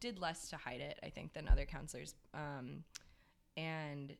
[0.00, 2.14] did less to hide it, I think, than other counselors.
[2.34, 2.84] Um,
[3.56, 4.14] and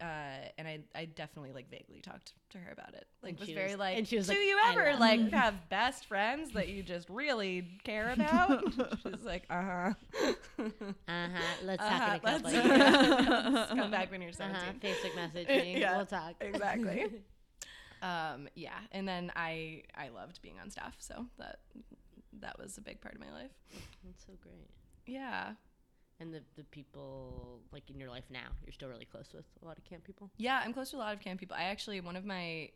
[0.00, 3.08] uh, and I, I definitely like vaguely talked to her about it.
[3.20, 5.30] Like And was very was- like, and she was do like, you ever like you."
[5.30, 8.62] have best friends that you just really care about?
[9.02, 9.94] She's like, uh huh.
[10.58, 10.68] Uh
[11.08, 11.42] huh.
[11.64, 14.60] Let's Uh-huh, talk in a couple let's- come back when you're Uh 17.
[14.64, 14.72] huh.
[14.82, 15.80] Facebook message me.
[15.80, 16.34] Yeah, We'll talk.
[16.40, 17.06] exactly.
[18.02, 21.58] um, yeah, and then I I loved being on staff, so that
[22.40, 23.50] that was a big part of my life.
[24.04, 24.68] That's so great.
[25.06, 25.52] Yeah,
[26.20, 29.66] And the the people like in your life now, you're still really close with a
[29.66, 30.30] lot of camp people.
[30.36, 31.56] yeah, I'm close to a lot of camp people.
[31.58, 32.70] I actually one of my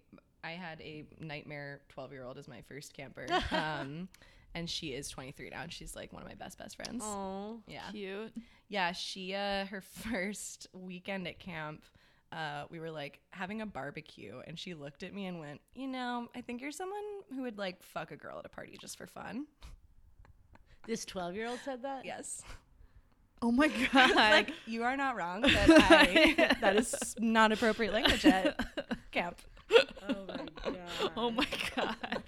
[0.44, 4.08] I had a nightmare 12 year old as my first camper, um,
[4.54, 7.02] and she is 23 now, and she's like one of my best best friends.
[7.06, 7.60] Oh.
[7.68, 8.32] Yeah, Cute.
[8.68, 8.92] yeah.
[8.92, 11.84] She uh, her first weekend at camp.
[12.32, 15.86] Uh, we were like having a barbecue, and she looked at me and went, "You
[15.86, 17.02] know, I think you're someone
[17.34, 19.46] who would like fuck a girl at a party just for fun."
[20.86, 22.04] This 12 year old said that?
[22.04, 22.42] Yes.
[23.40, 24.10] Oh my god.
[24.16, 28.58] like you are not wrong that I that is not appropriate language at
[29.12, 29.40] camp.
[30.08, 30.78] Oh my god.
[31.16, 32.21] oh my god.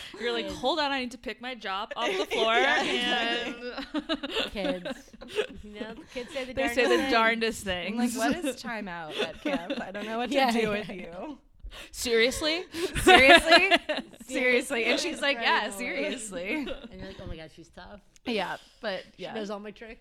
[0.20, 2.54] You're like, hold on, I need to pick my job off the floor.
[2.54, 3.54] Yeah, and
[4.52, 4.98] Kids.
[5.62, 7.12] You know, the kids say the they darndest say the things.
[7.12, 9.80] darndest I'm like, what is time out at camp?
[9.80, 10.94] I don't know what to Yeah, do yeah, with yeah.
[10.94, 11.38] you.
[11.90, 12.64] Seriously?
[13.02, 13.70] Seriously?
[14.26, 14.84] Seriously.
[14.84, 15.76] And she's like, Right yeah, away.
[15.76, 16.54] seriously.
[16.54, 16.66] And
[16.98, 18.00] you're like, oh my god, she's tough.
[18.26, 19.34] Yeah, but She yeah.
[19.34, 19.98] knows all my tricks.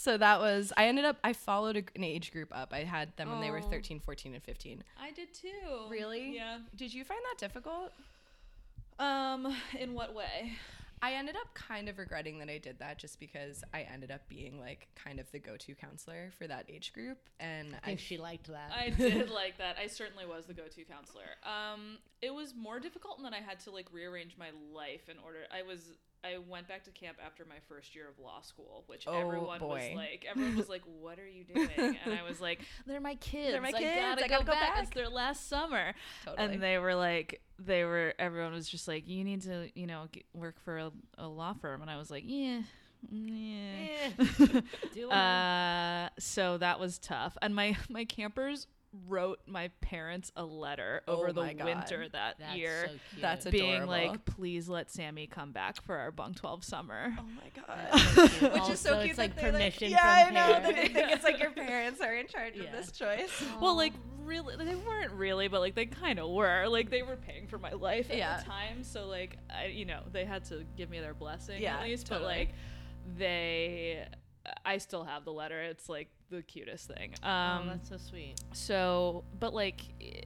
[0.00, 2.72] So that was I ended up I followed a, an age group up.
[2.72, 3.68] I had them when they were Oh.
[3.68, 4.82] 13, 14 and 15.
[4.98, 5.48] I did too.
[5.90, 6.34] Really?
[6.36, 6.60] Yeah.
[6.74, 7.92] Did you find that difficult?
[8.98, 10.52] Um, in what way?
[11.02, 14.22] I ended up kind of regretting that I did that just because I ended up
[14.30, 18.16] being like kind of the go-to counselor for that age group and I think she
[18.16, 18.70] liked that.
[18.74, 19.76] I did like that.
[19.82, 21.24] I certainly was the go-to counselor.
[21.44, 25.16] Um, it was more difficult, and then I had to like rearrange my life in
[25.24, 25.40] order.
[25.54, 25.92] I was
[26.22, 29.58] I went back to camp after my first year of law school, which Oh, everyone
[29.60, 29.68] boy.
[29.68, 31.68] was like, everyone was like, "What are you doing?"
[32.04, 33.52] And I was like, "They're my kids.
[33.52, 33.96] They're my I kids.
[33.96, 34.82] gotta, I gotta go, go back.
[34.82, 35.94] It's their last summer."
[36.24, 36.54] Totally.
[36.54, 38.14] And they were like, they were.
[38.18, 41.54] Everyone was just like, "You need to, you know, get, work for a, a law
[41.54, 42.62] firm." And I was like, "Yeah."
[43.10, 44.10] Yeah.
[44.94, 45.04] It.
[45.10, 47.38] uh, so that was tough.
[47.40, 48.66] And my my campers
[49.06, 51.64] wrote my parents a letter Oh over the God.
[51.64, 53.22] winter that That's year so cute.
[53.22, 53.92] That's a- being adorable.
[53.92, 57.14] like, please let Sammy come back for our bunk 12 summer.
[57.18, 58.42] Oh my god.
[58.42, 59.10] Which Which is so cute.
[59.10, 60.52] It's like that they, permission yeah, from I know.
[60.60, 62.64] That they think it's like your parents are in charge Yeah.
[62.64, 63.30] of this choice.
[63.60, 63.92] Well, like,
[64.24, 66.66] really, they weren't really, but like, they kind of were.
[66.66, 68.38] Like, they were paying for my life at Yeah.
[68.38, 68.82] the time.
[68.82, 72.06] So, like, I, you know, they had to give me their blessing Yeah, at least.
[72.06, 72.24] totally.
[72.24, 72.48] But, like,
[73.18, 74.04] they,
[74.64, 75.60] I still have the letter.
[75.60, 77.14] It's like the cutest thing.
[77.22, 78.34] oh, Um, that's so sweet.
[78.52, 80.20] So, but like, eh,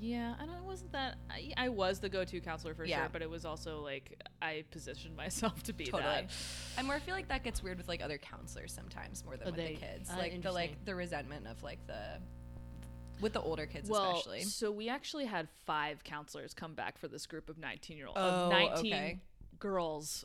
[0.00, 0.54] yeah, I don't.
[0.56, 1.16] It wasn't that.
[1.30, 2.98] I, I was the go-to counselor for Yeah.
[3.00, 6.02] sure, but it was also like I positioned myself to be Totally.
[6.02, 6.30] that.
[6.76, 9.48] And more, I feel like that gets weird with like other counselors sometimes more than
[9.48, 10.10] Oh, with they- the kids.
[10.10, 12.20] uh, like the like the resentment of like the
[13.20, 14.42] with the older kids Well, especially.
[14.42, 18.16] so we actually had five counselors come back for this group of 19 year old
[18.16, 19.20] Oh, of 19 okay.
[19.58, 20.24] girls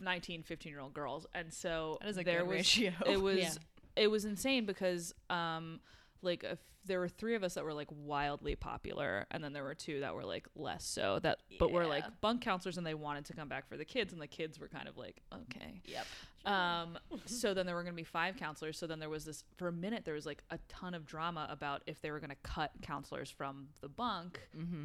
[0.00, 2.92] 19 15 year old girls and so That is a there was ratio.
[3.06, 3.50] it was Yeah.
[3.96, 5.80] it was insane because um
[6.22, 9.62] like if there were three of us that were like wildly popular and then there
[9.64, 12.94] were two that were like less so that but were like bunk counselors and they
[12.94, 15.80] wanted to come back for the kids and the kids were kind of like okay
[15.84, 16.06] Yep.
[16.46, 18.78] um, so then there were going to be five counselors.
[18.78, 20.04] So then there was this for a minute.
[20.06, 23.30] There was like a ton of drama about if they were going to cut counselors
[23.30, 24.40] from the bunk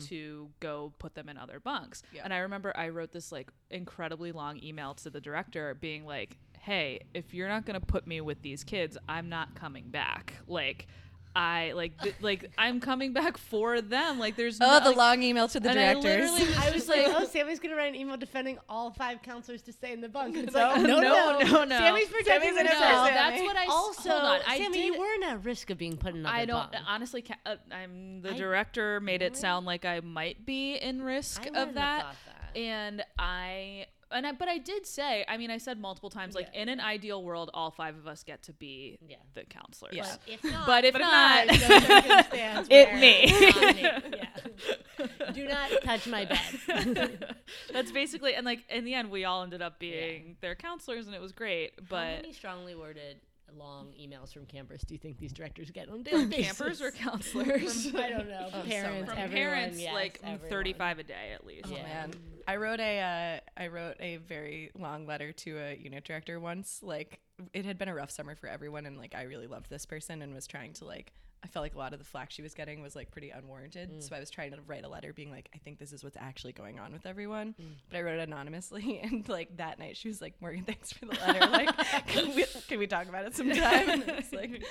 [0.07, 2.03] to go put them in other bunks.
[2.11, 2.21] Yeah.
[2.25, 6.37] And I remember I wrote this like incredibly long email to the director, being like,
[6.59, 10.33] "Hey, if you're not going to put me with these kids, I'm not coming back."
[10.47, 10.87] Like.
[11.35, 14.19] I like th- like I'm coming back for them.
[14.19, 16.31] Like there's Oh, no, the like- long email to the and I directors.
[16.31, 19.73] literally I was like, oh, Sammy's gonna write an email defending all five counselors to
[19.73, 20.35] stay in the bunk.
[20.37, 21.77] It's like, No, no, no, no, no.
[21.77, 23.07] Sammy's protecting Sammy's gonna herself.
[23.09, 23.47] no, that's Sammy.
[23.47, 24.39] what I s- Also, hold on.
[24.47, 26.83] I Sammy, did, you weren't at risk of being put in another I don't bunk.
[26.87, 27.21] honestly.
[27.21, 31.41] Ca- uh, I'm the I- director made it sound like I might be in risk
[31.41, 32.15] I wouldn't of have that, thought
[32.53, 32.59] that.
[32.59, 35.25] and I and I, but I did say.
[35.27, 36.61] I mean, I said multiple times, like Yeah.
[36.63, 39.17] in an ideal world, all five of us get to be Yeah.
[39.33, 39.95] the counselors.
[39.95, 40.15] Yeah.
[40.27, 43.25] If not, But if But if not, no It me.
[43.73, 43.81] me.
[44.17, 45.31] Yeah.
[45.33, 47.35] Do not touch my bed.
[47.73, 51.15] that's basically and like in the end, we all ended up being their counselors, and
[51.15, 51.73] it was great.
[51.77, 53.17] How But many strongly worded
[53.57, 56.45] long emails from campers do you think these directors get on a daily basis?
[56.57, 57.87] campers or counselors?
[57.95, 58.49] I don't know.
[58.51, 60.49] so parents, From everyone, parents, yes, like everyone.
[60.49, 61.67] 35 a day at least.
[61.69, 61.83] Yeah.
[61.83, 62.13] man
[62.47, 66.79] i wrote a uh, i wrote a very long letter to a unit director once
[66.83, 67.19] like
[67.53, 70.21] it had been a rough summer for everyone and like i really loved this person
[70.21, 71.11] and was trying to like
[71.43, 73.91] i felt like a lot of the flack she was getting was like pretty unwarranted
[73.91, 74.03] mm.
[74.03, 76.17] so i was trying to write a letter being like i think this is what's
[76.17, 77.65] actually going on with everyone mm.
[77.89, 81.05] but i wrote it anonymously and like that night she was like morgan thanks for
[81.05, 81.75] the letter like
[82.07, 84.63] can we, can we talk about it sometime and it's like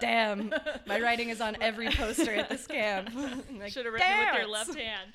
[0.00, 0.52] damn
[0.86, 4.32] my writing is on every poster at this camp I'm like, Should have written it
[4.32, 5.10] with your left hand.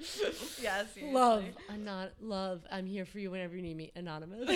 [0.62, 1.14] yeah seriously.
[1.14, 2.62] Love, anon- love.
[2.72, 3.92] I'm here for you whenever you need me.
[3.96, 4.50] Anonymous.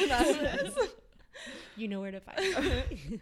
[1.76, 3.20] you know where to find me.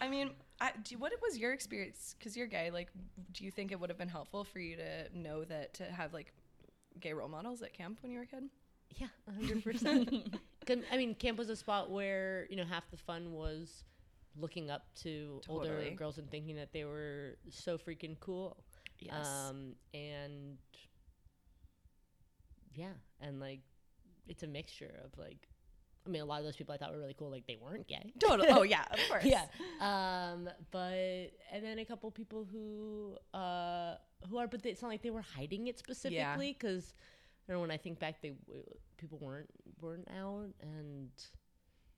[0.00, 2.16] I mean, I, do, what was your experience?
[2.18, 2.70] Because you're gay.
[2.70, 2.88] Like,
[3.32, 6.12] do you think it would have been helpful for you to know that to have
[6.12, 6.32] like
[7.00, 8.44] gay role models at camp when you were a kid?
[8.96, 10.10] Yeah, hundred percent.
[10.92, 13.84] I mean, camp was a spot where you know half the fun was
[14.36, 18.56] looking up to older girls and thinking that they were so freaking cool.
[19.10, 20.58] Um, and
[22.74, 23.60] yeah, and like
[24.26, 25.47] it's a mixture of like,
[26.08, 27.86] I mean, a lot of those people I thought were really cool, like they weren't
[27.86, 28.12] gay.
[28.20, 28.48] totally.
[28.50, 29.24] Oh yeah, of course.
[29.24, 29.44] yeah.
[29.80, 33.96] Um, but and then a couple people who uh
[34.28, 36.94] who are, but they, it's not like they were hiding it specifically because
[37.46, 38.32] I don't know when I think back, they
[38.96, 39.50] people weren't
[39.80, 41.10] weren't out and.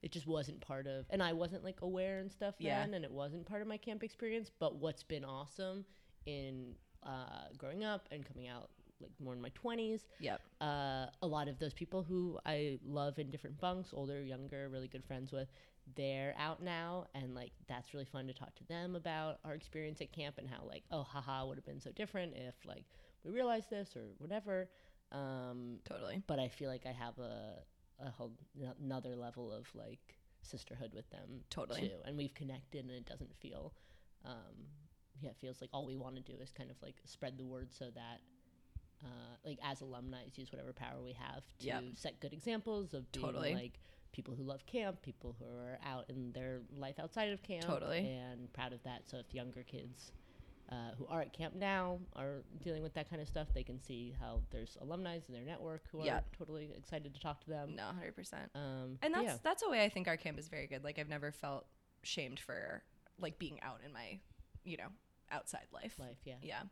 [0.03, 2.79] It just wasn't part of, and I wasn't like aware and stuff Yeah.
[2.79, 4.49] then, and it wasn't part of my camp experience.
[4.57, 5.85] But what's been awesome
[6.25, 8.71] in uh, growing up and coming out
[9.01, 10.41] like more in my twenties, Yep.
[10.61, 14.87] uh, a lot of those people who I love in different bunks, older, younger, really
[14.87, 15.49] good friends with,
[15.95, 19.99] they're out now, and like that's really fun to talk to them about our experience
[20.01, 22.85] at camp and how like oh haha would have been so different if like
[23.23, 24.69] we realized this or whatever.
[25.11, 26.23] Um, Totally.
[26.27, 27.63] but I feel like I have a
[27.99, 31.81] a whole n- another level of like sisterhood with them Totally.
[31.89, 33.73] too, and we've connected, and it doesn't feel.
[34.25, 34.55] Um,
[35.19, 37.45] yeah, it feels like all we want to do is kind of like spread the
[37.45, 38.21] word so that
[39.03, 39.07] uh,
[39.45, 41.83] like as alumni use whatever power we have to Yep.
[41.95, 43.53] set good examples of being Totally.
[43.55, 43.79] like
[44.11, 47.99] people who love camp, people who are out in their life outside of camp, Totally.
[47.99, 49.07] and proud of that.
[49.09, 50.11] So if younger kids
[50.69, 53.79] uh, who are at camp now are dealing with that kind of stuff, they can
[53.79, 56.17] see how there's alumni in their network who Yeah.
[56.17, 57.75] are totally excited to talk to them.
[57.75, 58.51] No, hundred percent.
[58.55, 59.37] Um, And that's yeah.
[59.43, 60.83] that's a way I think our camp is very good.
[60.83, 61.65] Like I've never felt
[62.03, 62.83] shamed for
[63.19, 64.19] like being out in my,
[64.63, 64.87] you know,
[65.31, 65.95] outside life.
[65.99, 66.35] life, yeah.
[66.41, 66.63] Yeah.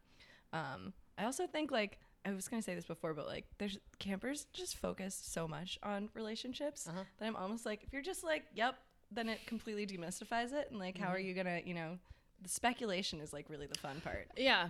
[0.53, 4.45] Um, I also think like I was gonna say this before, but like there's campers
[4.53, 7.03] just focus so much on relationships Uh-huh.
[7.17, 8.75] that I'm almost like if you're just like, yep,
[9.11, 10.67] then it completely demystifies it.
[10.69, 11.97] And like, how are you gonna, you know,
[12.41, 14.27] the speculation is like really the fun part.
[14.37, 14.69] Yeah.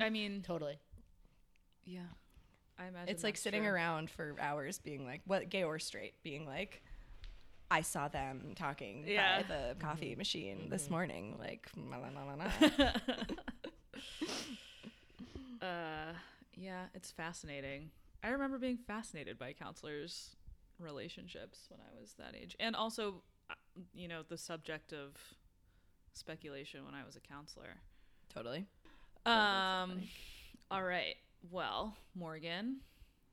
[0.00, 0.78] I mean, Totally.
[1.84, 2.00] yeah.
[2.78, 3.72] I imagine It's like sitting true.
[3.72, 6.82] around for hours being like, what gay or straight, being like,
[7.70, 9.42] I saw them talking Yeah.
[9.42, 11.36] by the coffee machine this morning.
[11.38, 12.92] Like, la, la, la, la, la.
[15.62, 16.12] Uh,
[16.62, 17.90] yeah, it's fascinating.
[18.22, 20.36] I remember being fascinated by counselors'
[20.78, 23.54] relationships when I was that age, and also, uh,
[23.94, 25.16] you know, the subject of
[26.14, 27.76] speculation when I was a counselor.
[28.32, 28.66] totally.
[29.26, 30.02] Um,
[30.70, 31.14] all right.
[31.50, 32.78] Well, Morgan,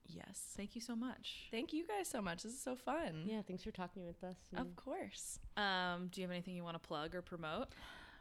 [0.07, 0.53] Yes.
[0.57, 1.47] thank you so much.
[1.51, 2.41] Thank you guys so much.
[2.43, 3.23] This is so fun.
[3.27, 4.37] Yeah, thanks for talking with us.
[4.57, 5.39] Of course.
[5.55, 7.67] Um, do you have anything you want to plug or promote?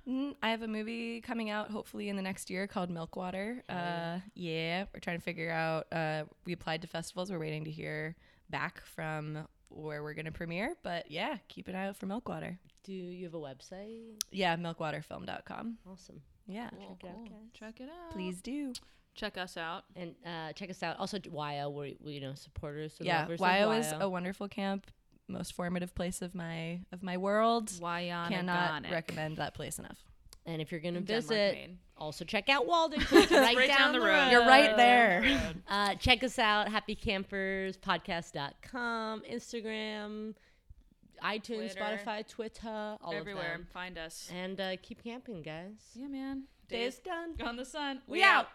[0.08, 3.62] Mm, I have a movie coming out hopefully in the next year called Milkwater.
[3.68, 5.86] Uh, yeah, we're trying to figure out.
[5.92, 7.30] Uh, we applied to festivals.
[7.30, 8.16] We're waiting to hear
[8.48, 10.76] back from where we're going to premiere.
[10.82, 12.58] But yeah, keep an eye out for Milkwater.
[12.84, 14.22] Do you have a website?
[14.30, 15.76] Yeah, milkwaterfilm.com.
[15.92, 16.22] Awesome.
[16.46, 17.24] Yeah, Cool, Check it out, cool.
[17.24, 17.32] guys.
[17.52, 18.12] Check it out.
[18.12, 18.72] please do.
[19.14, 19.84] check us out.
[19.94, 20.98] And uh, check us out.
[20.98, 22.94] Also, Wyo, we're we, you know supporters.
[22.98, 24.86] and yeah, lovers of Wyo is a wonderful camp,
[25.28, 27.68] most formative place of my of my world.
[27.68, 28.28] Wyonegonic.
[28.28, 29.98] Cannot recommend that place enough.
[30.46, 31.78] And if you're gonna In Denmark, visit, Maine.
[31.98, 33.02] also check out Walden.
[33.12, 34.30] it's right, Right down, the road.
[34.30, 35.52] You're right there.
[35.68, 40.34] Uh, check us out, happycamperspodcast.com, Instagram,
[41.22, 42.00] iTunes, Twitter.
[42.06, 43.52] Spotify, Twitter, all Everywhere.
[43.52, 43.66] of them.
[43.72, 44.30] Find us.
[44.34, 45.74] And uh, keep camping, guys.
[45.94, 46.44] Yeah, man.
[46.68, 47.34] Day is done.
[47.46, 48.00] on the sun.
[48.06, 48.44] We out.
[48.44, 48.52] Bum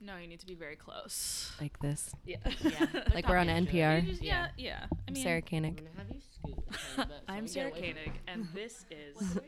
[0.00, 1.52] No, you need to be very close.
[1.60, 2.12] Like this.
[2.24, 2.36] Yeah.
[2.60, 2.86] Yeah.
[3.14, 4.02] Like we're on NPR.
[4.04, 4.86] You just- yeah, yeah.
[4.90, 5.76] I I'm mean, Sarah I'm Koenig.
[5.76, 6.58] gonna have you scoot.
[6.58, 9.38] a tiny bit so I'm Sarah away Koenig, and this is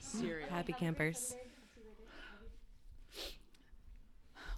[0.00, 0.48] Serial.
[0.50, 1.34] Happy campers.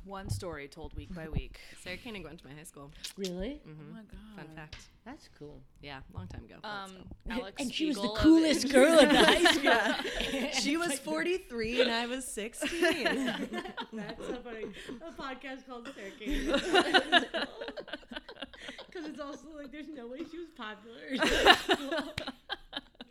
[0.05, 1.61] One story told week by week.
[1.85, 2.91] Sarah Koenig went to my high school.
[3.17, 3.61] Really?
[3.65, 4.37] Oh my god.
[4.47, 4.77] Fun fact.
[5.05, 5.61] That's cool.
[5.81, 6.57] Yeah, long time ago.
[6.65, 6.91] Um.
[7.31, 10.61] Alex And she was the coolest girl in the high school.
[10.61, 12.71] she was 43 and I was 16.
[13.93, 14.67] That's so funny.
[15.07, 16.11] A podcast called Sarah
[18.87, 22.09] Because it's also like there's no way she was popular.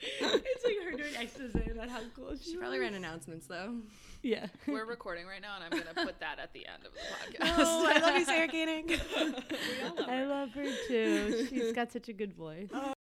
[0.02, 3.76] It's like her doing exposition about how cool she, she probably ran announcements though.
[4.24, 4.47] Yeah.
[4.68, 6.99] We're recording right now, and I'm gonna put that at the end of the
[7.41, 7.66] oh, podcast.
[7.66, 8.99] Oh, I love you, Sarah Koenig.
[10.08, 11.47] I love her too.
[11.49, 12.70] She's got such a good voice.
[12.74, 12.93] Oh.